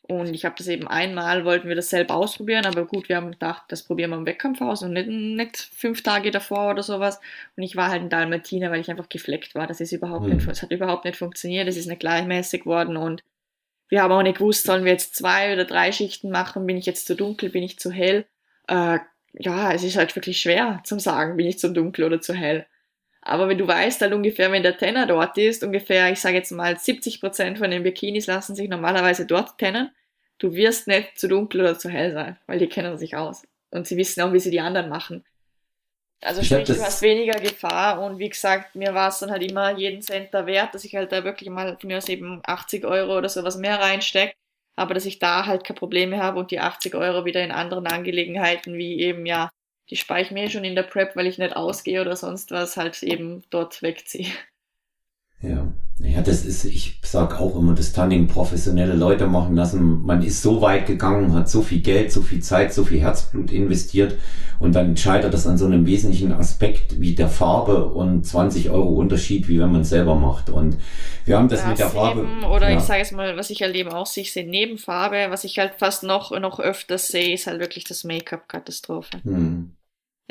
[0.04, 3.32] Und ich habe das eben einmal, wollten wir das selber ausprobieren, aber gut, wir haben
[3.32, 7.20] gedacht, das probieren wir im Wettkampf aus und nicht, nicht fünf Tage davor oder sowas.
[7.56, 9.68] Und ich war halt in Dalmatiner, weil ich einfach gefleckt war.
[9.68, 10.36] Das ist überhaupt hm.
[10.36, 13.24] nicht, es hat überhaupt nicht funktioniert, es ist nicht gleichmäßig worden und
[13.90, 16.86] wir haben auch nicht gewusst, sollen wir jetzt zwei oder drei Schichten machen, bin ich
[16.86, 18.26] jetzt zu dunkel, bin ich zu hell.
[18.72, 19.00] Äh,
[19.34, 22.66] ja, es ist halt wirklich schwer zum sagen, bin ich zu dunkel oder zu hell.
[23.22, 26.52] Aber wenn du weißt halt ungefähr, wenn der Tenner dort ist, ungefähr, ich sage jetzt
[26.52, 29.92] mal 70 Prozent von den Bikinis lassen sich normalerweise dort tennen,
[30.40, 33.44] du wirst nicht zu dunkel oder zu hell sein, weil die kennen sich aus.
[33.72, 35.24] Und sie wissen auch, wie sie die anderen machen.
[36.22, 39.78] Also sprich, du hast weniger Gefahr und wie gesagt, mir war es dann halt immer
[39.78, 42.86] jeden Cent da wert, dass ich halt da wirklich mal von mir aus eben 80
[42.86, 44.36] Euro oder sowas mehr reinstecke,
[44.76, 47.88] aber dass ich da halt keine Probleme habe und die 80 Euro wieder in anderen
[47.88, 49.50] Angelegenheiten wie eben ja,
[49.90, 52.78] die speichere ich mir schon in der Prep, weil ich nicht ausgehe oder sonst was,
[52.78, 54.32] halt eben dort wegziehe.
[55.42, 55.74] Ja.
[56.00, 60.02] Ja, das ist, ich sag auch immer, das Tanning professionelle Leute machen lassen.
[60.02, 63.52] Man ist so weit gegangen, hat so viel Geld, so viel Zeit, so viel Herzblut
[63.52, 64.18] investiert
[64.62, 68.90] und dann scheitert das an so einem wesentlichen Aspekt wie der Farbe und 20 Euro
[68.90, 70.50] Unterschied, wie wenn man es selber macht.
[70.50, 70.78] Und
[71.26, 72.22] wir haben das, das mit der Farbe.
[72.22, 72.78] Eben, oder ja.
[72.78, 75.74] ich sage es mal, was ich eben auch sehe, sehe neben Farbe, was ich halt
[75.78, 79.18] fast noch, noch öfters sehe, ist halt wirklich das Make-up-Katastrophe.
[79.24, 79.72] Hm.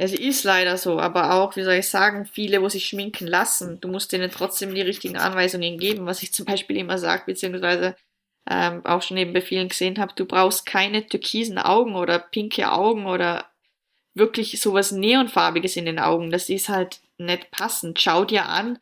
[0.02, 3.82] Es ist leider so, aber auch, wie soll ich sagen, viele, wo sich schminken lassen,
[3.82, 7.94] du musst denen trotzdem die richtigen Anweisungen geben, was ich zum Beispiel immer sage, beziehungsweise
[8.48, 12.72] ähm, auch schon eben bei vielen gesehen habe, du brauchst keine türkisen Augen oder pinke
[12.72, 13.44] Augen oder
[14.14, 16.30] wirklich sowas Neonfarbiges in den Augen.
[16.30, 18.00] Das ist halt nicht passend.
[18.00, 18.78] Schau dir an,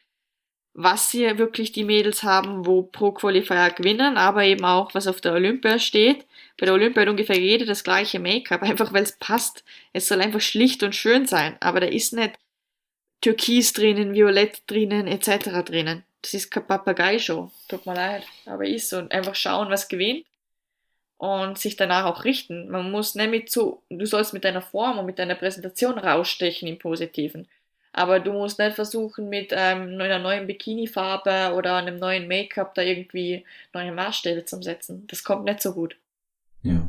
[0.72, 5.20] was hier wirklich die Mädels haben, wo Pro Qualifier gewinnen, aber eben auch, was auf
[5.20, 6.27] der Olympia steht
[6.58, 9.64] bei der Olympia hat ungefähr jede das gleiche Make-up, einfach weil es passt.
[9.92, 12.34] Es soll einfach schlicht und schön sein, aber da ist nicht
[13.20, 15.64] Türkis drinnen, Violett drinnen, etc.
[15.64, 16.04] drinnen.
[16.22, 17.50] Das ist keine Papagei-Show.
[17.68, 18.98] Tut mir leid, aber ist so.
[18.98, 20.24] Und einfach schauen, was gewinnt
[21.16, 22.68] und sich danach auch richten.
[22.70, 26.78] Man muss nämlich zu, du sollst mit deiner Form und mit deiner Präsentation rausstechen im
[26.78, 27.48] Positiven.
[27.92, 32.82] Aber du musst nicht versuchen, mit ähm, einer neuen Bikini-Farbe oder einem neuen Make-up da
[32.82, 35.06] irgendwie neue Maßstäbe zu setzen.
[35.08, 35.96] Das kommt nicht so gut.
[36.68, 36.88] Ja.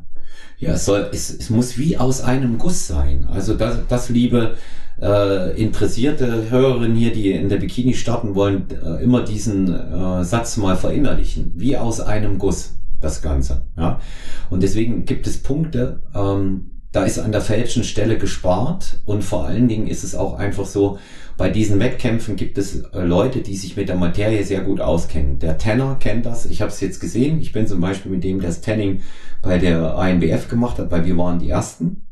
[0.57, 3.25] Ja, es, soll, es, es muss wie aus einem Guss sein.
[3.29, 4.55] Also das, das liebe
[5.01, 10.57] äh, interessierte Hörerinnen hier, die in der Bikini starten wollen, äh, immer diesen äh, Satz
[10.57, 11.53] mal verinnerlichen.
[11.55, 13.61] Wie aus einem Guss das Ganze.
[13.77, 14.01] Ja?
[14.49, 19.45] Und deswegen gibt es Punkte, ähm, da ist an der falschen Stelle gespart und vor
[19.45, 20.97] allen Dingen ist es auch einfach so,
[21.37, 25.39] bei diesen Wettkämpfen gibt es äh, Leute, die sich mit der Materie sehr gut auskennen.
[25.39, 28.39] Der Tanner kennt das, ich habe es jetzt gesehen, ich bin zum Beispiel mit dem,
[28.39, 29.01] der das Tanning
[29.41, 32.07] bei der ANBF gemacht hat, weil wir waren die Ersten,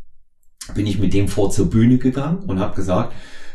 [0.76, 3.14] bin ich mit dem vor zur Bühne gegangen und habe gesagt,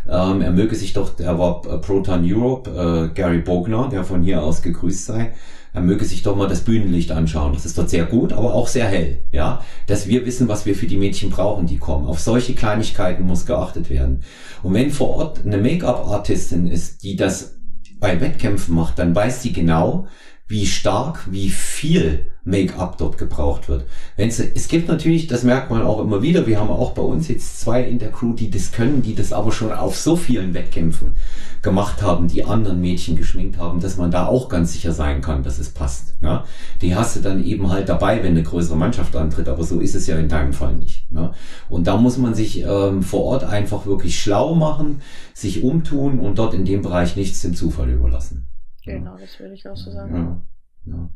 [0.09, 4.43] ähm, er möge sich doch, er war Proton Europe, äh, Gary Bogner, der von hier
[4.43, 5.33] aus gegrüßt sei,
[5.75, 7.55] er möge sich doch mal das Bühnenlicht anschauen.
[7.55, 9.63] Das ist dort sehr gut, aber auch sehr hell, ja.
[9.87, 12.07] Dass wir wissen, was wir für die Mädchen brauchen, die kommen.
[12.07, 14.23] Auf solche Kleinigkeiten muss geachtet werden.
[14.63, 17.59] Und wenn vor Ort eine Make-up-Artistin ist, die das
[17.99, 20.07] bei Wettkämpfen macht, dann weiß die genau,
[20.47, 23.85] wie stark, wie viel Make-up dort gebraucht wird.
[24.17, 27.29] Wenn's, es gibt natürlich, das merkt man auch immer wieder, wir haben auch bei uns
[27.29, 30.53] jetzt zwei in der Crew, die das können, die das aber schon auf so vielen
[30.53, 31.13] Wettkämpfen
[31.63, 35.45] gemacht haben, die anderen Mädchen geschminkt haben, dass man da auch ganz sicher sein kann,
[35.45, 36.17] dass es passt.
[36.21, 36.45] Ja?
[36.81, 39.95] Die hast du dann eben halt dabei, wenn eine größere Mannschaft antritt, aber so ist
[39.95, 41.07] es ja in deinem Fall nicht.
[41.11, 41.33] Ja?
[41.69, 45.01] Und da muss man sich ähm, vor Ort einfach wirklich schlau machen,
[45.33, 48.49] sich umtun und dort in dem Bereich nichts dem Zufall überlassen.
[48.85, 50.43] Genau, das würde ich auch so sagen.
[50.87, 51.11] Ja, ja.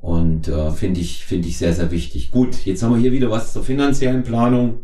[0.00, 2.30] Und äh, finde ich, finde ich sehr, sehr wichtig.
[2.30, 4.80] Gut, jetzt haben wir hier wieder was zur finanziellen Planung.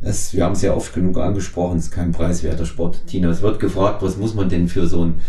[0.00, 3.06] Es, wir haben es ja oft genug angesprochen, es ist kein preiswerter Sport.
[3.06, 5.20] Tina, es wird gefragt, was muss man denn für so ein,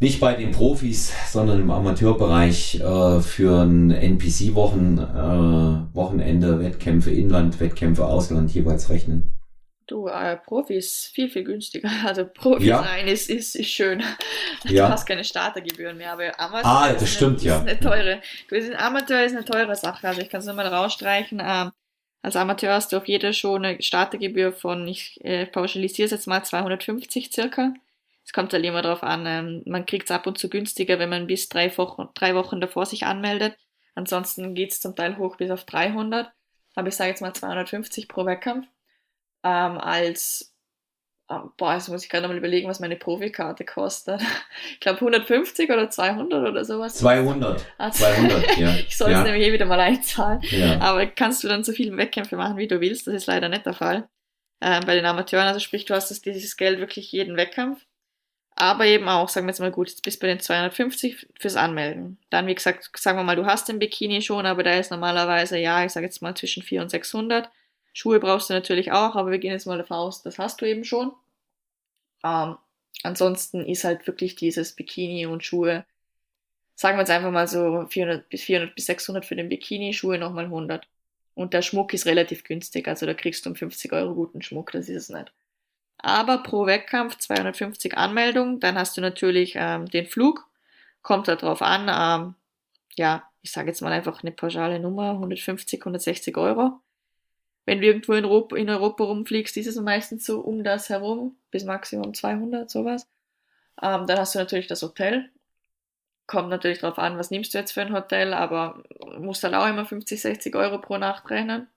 [0.00, 7.60] nicht bei den Profis, sondern im Amateurbereich äh, für ein NPC-Wochen, äh, Wochenende, Wettkämpfe Inland,
[7.60, 9.35] Wettkämpfe Ausland jeweils rechnen?
[9.86, 11.88] Du, äh, Profi ist viel, viel günstiger.
[12.04, 12.82] Also Profi Ja.
[12.82, 14.02] sein ist, ist, ist schön.
[14.64, 14.88] Du Ja.
[14.88, 17.56] hast keine Startergebühren mehr, aber Amateur Ah, ist das stimmt, eine, ja.
[17.56, 18.20] ist eine teure.
[18.48, 20.08] Du bist ein Amateur ist eine teure Sache.
[20.08, 21.40] Also ich kann es nur mal rausstreichen.
[21.44, 21.70] Ähm,
[22.22, 26.26] als Amateur hast du auf jeder Show eine Startergebühr von, ich äh, pauschalisiere es jetzt
[26.26, 27.72] mal, 250 circa.
[28.24, 31.08] Es kommt halt immer darauf an, ähm, man kriegt es ab und zu günstiger, wenn
[31.10, 33.56] man bis drei Wochen, drei Wochen davor sich anmeldet.
[33.94, 36.32] Ansonsten geht es zum Teil hoch bis auf 300.
[36.74, 38.66] Aber ich sage jetzt mal 250 pro Wettkampf.
[39.44, 40.54] Ähm, als,
[41.30, 44.20] ähm, boah, jetzt muss ich gerade mal überlegen, was meine Profikarte kostet.
[44.72, 46.94] Ich glaube 150 oder 200 oder sowas.
[46.96, 47.64] 200.
[47.78, 48.74] Ah, 200, ja.
[48.74, 49.24] Ich soll es ja.
[49.24, 50.40] nämlich eh wieder mal einzahlen.
[50.42, 50.80] ja.
[50.80, 53.06] Aber kannst du dann so viele Wettkämpfe machen, wie du willst?
[53.06, 54.08] Das ist leider nicht der Fall.
[54.60, 57.84] Ähm, bei den Amateuren, also sprich, du hast das, dieses Geld wirklich jeden Wettkampf.
[58.58, 61.56] Aber eben auch, sagen wir jetzt mal gut, jetzt bist du bei den 250 fürs
[61.56, 62.18] Anmelden.
[62.30, 65.58] Dann, wie gesagt, sagen wir mal, du hast den Bikini schon, aber der ist normalerweise,
[65.58, 67.50] ja, ich sage jetzt mal zwischen 400 und 600.
[67.96, 70.66] Schuhe brauchst du natürlich auch, aber wir gehen jetzt mal davon aus, das hast du
[70.66, 71.12] eben schon.
[72.22, 72.58] Ähm,
[73.02, 75.86] ansonsten ist halt wirklich dieses Bikini und Schuhe,
[76.74, 80.18] sagen wir jetzt einfach mal so 400 bis 400 bis 600 für den Bikini, Schuhe
[80.18, 80.86] nochmal 100.
[81.34, 84.72] Und der Schmuck ist relativ günstig, also da kriegst du um 50 Euro guten Schmuck,
[84.72, 85.32] das ist es nicht.
[85.96, 90.46] Aber pro Wettkampf 250 Anmeldungen, dann hast du natürlich ähm, den Flug,
[91.00, 92.34] kommt da drauf an, ähm,
[92.96, 96.82] ja, ich sage jetzt mal einfach eine pauschale Nummer, 150, 160 Euro.
[97.66, 101.36] Wenn du irgendwo in Europa, in Europa rumfliegst, ist es meistens so um das herum,
[101.50, 103.08] bis Maximum 200, sowas.
[103.82, 105.30] Ähm, dann hast du natürlich das Hotel.
[106.26, 108.82] Kommt natürlich drauf an, was nimmst du jetzt für ein Hotel, aber
[109.18, 111.68] musst halt auch immer 50, 60 Euro pro Nacht rechnen.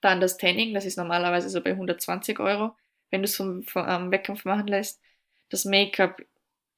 [0.00, 2.76] Dann das Tanning, das ist normalerweise so bei 120 Euro,
[3.10, 5.00] wenn du es vom, vom Wettkampf machen lässt.
[5.50, 6.22] Das Make-up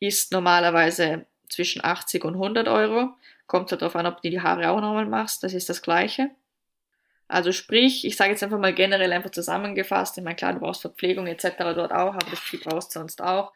[0.01, 3.15] ist normalerweise zwischen 80 und 100 Euro.
[3.47, 6.31] Kommt halt darauf an, ob du die Haare auch nochmal machst, das ist das Gleiche.
[7.29, 10.81] Also sprich, ich sage jetzt einfach mal generell einfach zusammengefasst, ich meine klar, du brauchst
[10.81, 11.75] Verpflegung etc.
[11.75, 13.53] dort auch, aber das viel brauchst du sonst auch.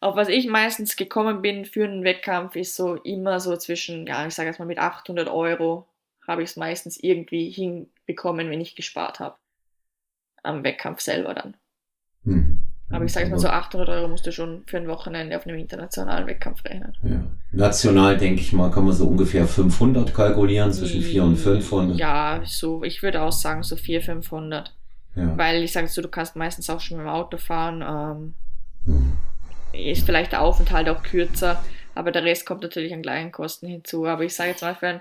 [0.00, 4.26] Auf was ich meistens gekommen bin für einen Wettkampf, ist so immer so zwischen, ja,
[4.26, 5.86] ich sage jetzt mal mit 800 Euro
[6.26, 9.36] habe ich es meistens irgendwie hinbekommen, wenn ich gespart habe.
[10.42, 11.56] Am Wettkampf selber dann.
[12.92, 12.96] Hm.
[12.96, 15.46] Aber ich sage jetzt mal so 800 Euro musst du schon für ein Wochenende auf
[15.46, 16.92] einem internationalen Wettkampf rechnen.
[17.02, 17.24] Ja.
[17.52, 21.98] National, denke ich mal, kann man so ungefähr 500 kalkulieren, zwischen 400 und 500.
[21.98, 24.74] Ja, so, ich würde auch sagen so 400, 500.
[25.16, 25.36] Ja.
[25.36, 28.34] Weil ich sage so, du kannst meistens auch schon mit dem Auto fahren.
[28.86, 28.94] Hm.
[28.94, 29.12] Ähm,
[29.72, 31.62] ist vielleicht der Aufenthalt auch kürzer,
[31.94, 34.06] aber der Rest kommt natürlich an gleichen Kosten hinzu.
[34.06, 35.00] Aber ich sage jetzt mal für ein,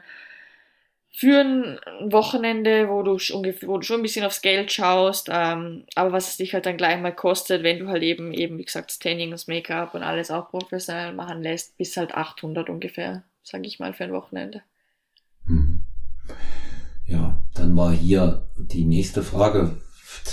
[1.13, 1.79] für ein
[2.11, 6.37] Wochenende, wo du, wo du schon ein bisschen aufs Geld schaust, ähm, aber was es
[6.37, 9.47] dich halt dann gleich mal kostet, wenn du halt eben, eben wie gesagt, Tanning, das
[9.47, 14.05] Make-up und alles auch professionell machen lässt, bis halt 800 ungefähr, sage ich mal, für
[14.05, 14.61] ein Wochenende.
[15.47, 15.83] Hm.
[17.05, 19.75] Ja, dann war hier die nächste Frage.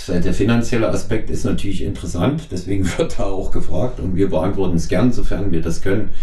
[0.07, 4.87] Der finanzielle Aspekt ist natürlich interessant, deswegen wird da auch gefragt und wir beantworten es
[4.87, 6.13] gern, sofern wir das können.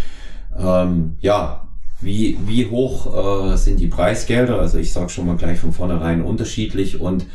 [0.58, 1.65] Ähm, ja,
[2.00, 4.60] wie, wie hoch äh, sind die Preisgelder?
[4.60, 7.26] Also ich sage schon mal gleich von vornherein unterschiedlich und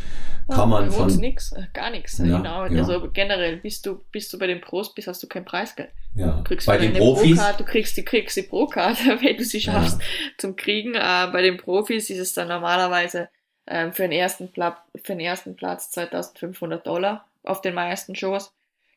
[0.48, 2.18] kann man bei uns von nix, äh, gar nichts.
[2.18, 2.66] Ja, genau.
[2.66, 2.80] ja.
[2.80, 5.90] Also generell, bist du, bist du bei den Pros bist, hast du kein Preisgeld.
[6.16, 9.44] ja, Du kriegst bei den Profis Pro-Card, du kriegst die, kriegst die Pro-Karte, wenn du
[9.44, 10.00] sie schaffst
[10.38, 10.96] zum Kriegen.
[10.96, 13.30] Äh, bei den Profis ist es dann normalerweise
[13.68, 18.54] ähm, für, den ersten Platz, für den ersten Platz 2500 Dollar auf den meisten Shows.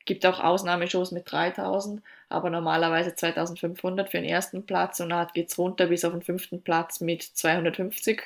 [0.06, 5.58] Gibt auch Ausnahmeshows mit 3000, aber normalerweise 2500 für den ersten Platz und dann geht's
[5.58, 8.22] runter bis auf den fünften Platz mit 250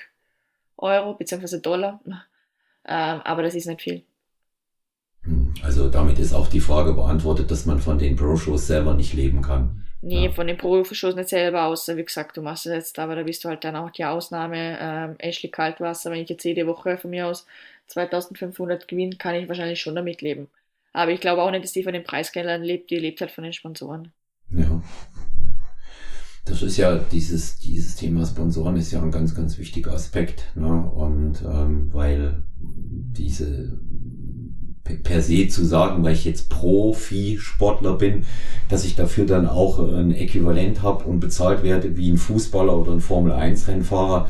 [0.79, 1.61] Euro bzw.
[1.61, 2.01] Dollar.
[2.87, 4.05] Ähm, aber das ist nicht viel.
[5.23, 9.15] Hm, Also damit ist auch die Frage beantwortet, dass man von den Pro-Shows selber nicht
[9.15, 9.85] leben kann.
[10.01, 10.33] Nee, Ja.
[10.33, 13.45] von den Profishows nicht selber, außer wie gesagt, du machst es jetzt, aber da bist
[13.45, 14.79] du halt dann auch die Ausnahme.
[14.81, 17.47] Ähm, Ashley Kaltwasser, wenn ich jetzt jede Woche von mir aus
[17.89, 20.49] 2500 gewinne, kann ich wahrscheinlich schon damit leben.
[20.99, 23.45] Aber ich glaube auch nicht, dass die von den Preisgeldern lebt, die lebt halt von
[23.45, 24.11] den Sponsoren.
[24.51, 24.83] Ja.
[26.45, 30.51] Das ist ja dieses, dieses Thema Sponsoren ist ja ein ganz, ganz wichtiger Aspekt.
[30.57, 30.67] Ne?
[30.67, 33.79] Und ähm, weil diese
[35.05, 38.27] per- se zu sagen, weil ich jetzt Profisportler bin,
[38.69, 42.91] dass ich dafür dann auch ein Äquivalent habe und bezahlt werde wie ein Fußballer oder
[42.91, 44.27] ein Formel-1-Rennfahrer,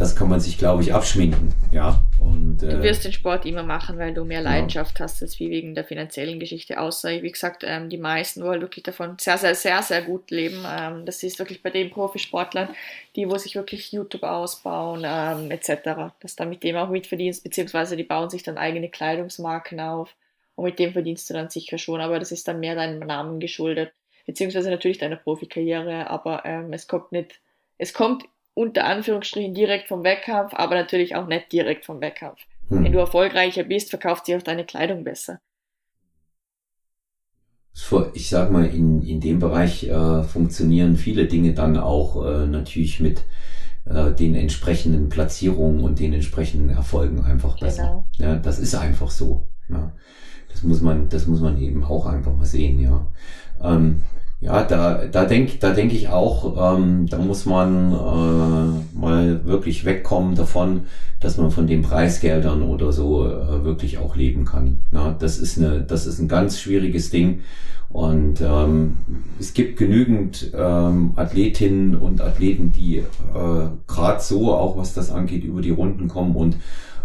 [0.00, 1.52] das kann man sich, glaube ich, abschminken.
[1.72, 2.02] Ja.
[2.18, 4.50] Und, Du äh, wirst den Sport immer machen, weil du mehr Ja.
[4.50, 6.80] Leidenschaft hast, als wie wegen der finanziellen Geschichte.
[6.80, 10.64] Außer, wie gesagt, ähm, die meisten wollen wirklich davon sehr, sehr, sehr, sehr gut leben.
[10.66, 12.70] Ähm, das ist wirklich bei den Profisportlern,
[13.14, 16.12] die, wo sich wirklich YouTube ausbauen, ähm, etc.
[16.20, 20.14] Dass du mit dem auch mitverdienst, beziehungsweise die bauen sich dann eigene Kleidungsmarken auf.
[20.54, 23.38] Und mit dem verdienst du dann sicher schon, aber das ist dann mehr deinem Namen
[23.38, 23.92] geschuldet.
[24.24, 27.40] Beziehungsweise natürlich deiner Profikarriere, aber ähm, es kommt nicht,
[27.76, 28.24] es kommt
[28.54, 32.40] unter Anführungsstrichen direkt vom Wettkampf, aber natürlich auch nicht direkt vom Wettkampf.
[32.68, 32.84] hm.
[32.84, 35.40] Wenn du erfolgreicher bist, verkauft sich auch deine Kleidung besser.
[38.14, 43.00] ich sag mal, in, in dem Bereich äh, funktionieren viele Dinge dann auch äh, natürlich
[43.00, 43.24] mit
[43.86, 48.04] äh, den entsprechenden Platzierungen und den entsprechenden Erfolgen einfach besser.
[48.18, 48.30] Genau.
[48.30, 49.48] Ja, das ist einfach so.
[49.68, 49.92] Ja.
[50.52, 53.06] Das muss man, das muss man eben auch einfach mal sehen, ja.
[53.62, 54.02] Ähm,
[54.40, 59.84] ja, da, da denke da denk ich auch, ähm, da muss man äh, mal wirklich
[59.84, 60.82] wegkommen davon,
[61.20, 64.78] dass man von den Preisgeldern oder so äh, wirklich auch leben kann.
[64.92, 67.40] Ja, das ist eine, das ist ein ganz schwieriges Ding.
[67.90, 68.98] Und ähm,
[69.40, 73.02] es gibt genügend ähm, Athletinnen und Athleten, die äh,
[73.88, 76.56] gerade so, auch was das angeht, über die Runden kommen und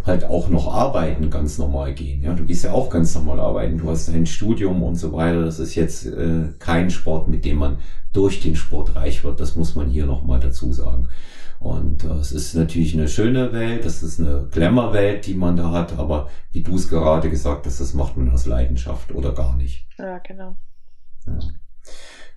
[0.06, 2.22] halt auch noch arbeiten, ganz normal gehen.
[2.22, 3.80] Ja, du gehst ja auch ganz normal arbeiten.
[3.80, 5.44] Du hast dein Studium und so weiter.
[5.44, 7.80] Das ist jetzt äh, kein Sport, mit dem man
[8.14, 9.40] durch den Sport reich wird.
[9.40, 11.10] Das muss man hier nochmal dazu sagen.
[11.60, 15.72] Und äh, es ist natürlich eine schöne Welt, das ist eine Glamour-Welt, die man da
[15.72, 19.56] hat, aber wie du es gerade gesagt hast, das macht man aus Leidenschaft oder gar
[19.56, 19.88] nicht.
[19.98, 20.58] Ja, genau.
[21.26, 21.40] Ja.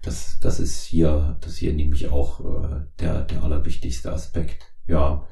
[0.02, 4.72] Das, das ist hier, das hier nämlich auch äh, der, der allerwichtigste Aspekt.
[4.86, 5.26] Ja.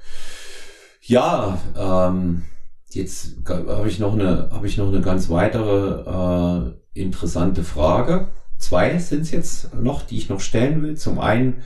[1.08, 2.42] Ja, ähm,
[2.90, 8.28] jetzt habe ich noch eine, habe ich noch eine ganz weitere äh, interessante Frage.
[8.58, 10.96] Zwei sind es jetzt noch, die ich noch stellen will.
[10.96, 11.62] Zum einen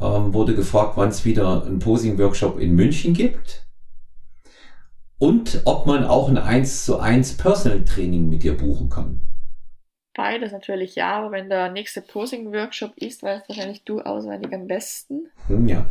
[0.00, 3.64] ähm, wurde gefragt, wann es wieder einen Posing-Workshop in München gibt
[5.18, 9.20] und ob man auch ein 1 zu 1 Personal Training mit dir buchen kann.
[10.16, 15.26] Beides natürlich ja, aber wenn der nächste Posing-Workshop ist, weißt wahrscheinlich du auswendig am besten.
[15.48, 15.86] Hm, ja,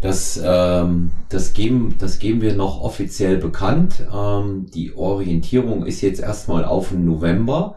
[0.00, 4.02] das, ähm, das, geben, das geben wir noch offiziell bekannt.
[4.12, 7.76] Ähm, die Orientierung ist jetzt erstmal auf den November.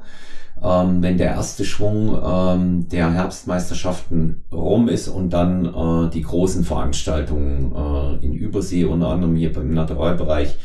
[0.64, 6.64] Ähm, wenn der erste Schwung ähm, der Herbstmeisterschaften rum ist und dann äh, die großen
[6.64, 10.58] Veranstaltungen äh, in Übersee, unter anderem hier beim Naturalbereich,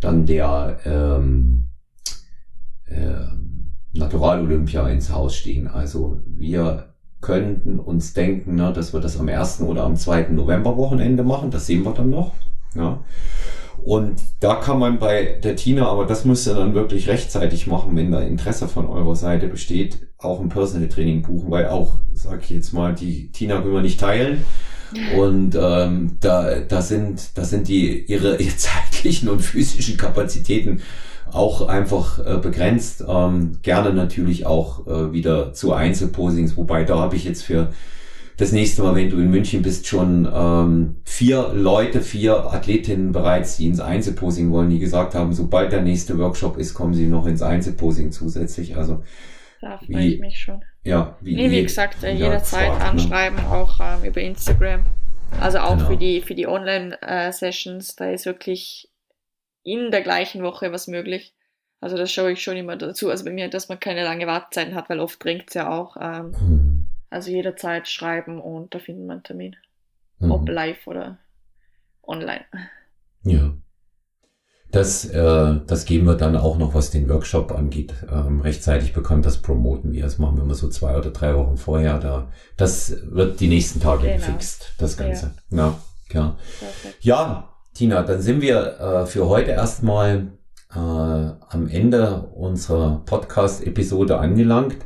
[0.00, 1.66] dann der ähm,
[2.86, 3.45] äh,
[3.98, 5.68] Natural-Olympia ins Haus stehen.
[5.68, 9.62] Also wir könnten uns denken, ne, dass wir das am 1.
[9.62, 10.28] oder am 2.
[10.30, 11.50] November-Wochenende machen.
[11.50, 12.32] Das sehen wir dann noch.
[12.74, 13.02] Ja.
[13.82, 17.94] Und da kann man bei der Tina, aber das müsst ihr dann wirklich rechtzeitig machen,
[17.94, 22.42] wenn da Interesse von eurer Seite besteht, auch ein Personal Training buchen, weil auch, sag
[22.42, 24.44] ich jetzt mal, die Tina können wir nicht teilen.
[25.16, 30.80] Und ähm, da, da sind, da sind die ihre, ihre zeitlichen und physischen Kapazitäten
[31.32, 33.04] auch einfach äh, begrenzt.
[33.06, 37.70] Ähm, gerne natürlich auch äh, wieder zu Einzelposings, wobei da habe ich jetzt für
[38.36, 43.56] das nächste Mal, wenn du in München bist, schon ähm, vier Leute, vier Athletinnen bereits,
[43.56, 47.26] die ins Einzelposing wollen, die gesagt haben, sobald der nächste Workshop ist, kommen sie noch
[47.26, 48.76] ins Einzelposing zusätzlich.
[48.76, 49.02] Also
[49.62, 50.62] da freue ich mich schon.
[50.84, 52.90] Ja, wie, nee, wie gesagt, äh, jederzeit gefragt, ne?
[52.90, 53.50] anschreiben, ne?
[53.50, 54.84] auch ähm, über Instagram.
[55.40, 55.88] Also auch genau.
[55.88, 58.90] für die für die Online-Sessions, äh, da ist wirklich
[59.66, 61.34] in der gleichen Woche was möglich.
[61.80, 63.10] Also das schaue ich schon immer dazu.
[63.10, 65.96] Also bei mir, dass man keine lange Wartezeiten hat, weil oft dringt es ja auch.
[66.00, 66.86] Ähm, mhm.
[67.10, 69.56] Also jederzeit schreiben und da finden wir einen Termin.
[70.18, 70.30] Mhm.
[70.30, 71.18] Ob live oder
[72.02, 72.44] online.
[73.24, 73.54] Ja.
[74.70, 79.26] Das, äh, das geben wir dann auch noch, was den Workshop angeht, ähm, rechtzeitig bekannt.
[79.26, 80.02] Das promoten wir.
[80.02, 81.98] Das machen wir immer so zwei oder drei Wochen vorher.
[81.98, 84.16] Da, das wird die nächsten Tage genau.
[84.16, 85.34] gefixt, das Ganze.
[85.50, 85.78] Ja,
[86.12, 86.36] ja.
[86.60, 87.04] Perfekt.
[87.04, 90.28] Ja, Tina, dann sind wir äh, für heute erstmal
[90.72, 94.78] äh, am Ende unserer Podcast-Episode angelangt.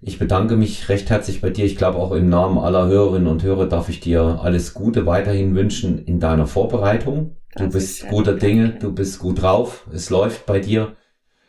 [0.00, 1.66] Ich bedanke mich recht herzlich bei dir.
[1.66, 5.54] Ich glaube, auch im Namen aller Hörerinnen und Hörer darf ich dir alles Gute weiterhin
[5.54, 7.36] wünschen in deiner Vorbereitung.
[7.56, 10.96] Du das bist guter Dinge, du bist gut drauf, es läuft bei dir.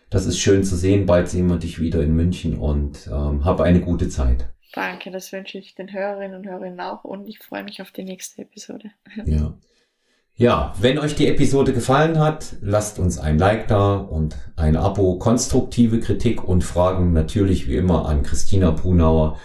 [0.10, 1.06] Das ist schön zu sehen.
[1.06, 4.50] Bald sehen wir dich wieder in München und ähm, hab eine gute Zeit.
[4.74, 8.04] Danke, das wünsche ich den Hörerinnen und Hörern auch und ich freue mich auf die
[8.04, 8.92] nächste Episode.
[9.26, 9.54] Ja.
[10.38, 15.18] Ja, wenn euch die Episode gefallen hat, lasst uns ein Like da und ein Abo.
[15.18, 19.40] Konstruktive Kritik und Fragen natürlich wie immer an Christina Brunauer.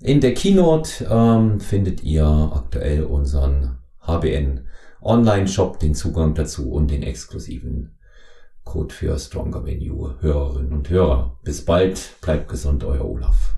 [0.00, 4.66] In der Keynote ähm, findet ihr aktuell unseren HBN
[5.02, 7.96] Online-Shop, den Zugang dazu und den exklusiven
[8.64, 11.38] Code für Stronger Venue Hörerinnen und Hörer.
[11.44, 13.56] Bis bald, bleibt gesund, euer Olaf.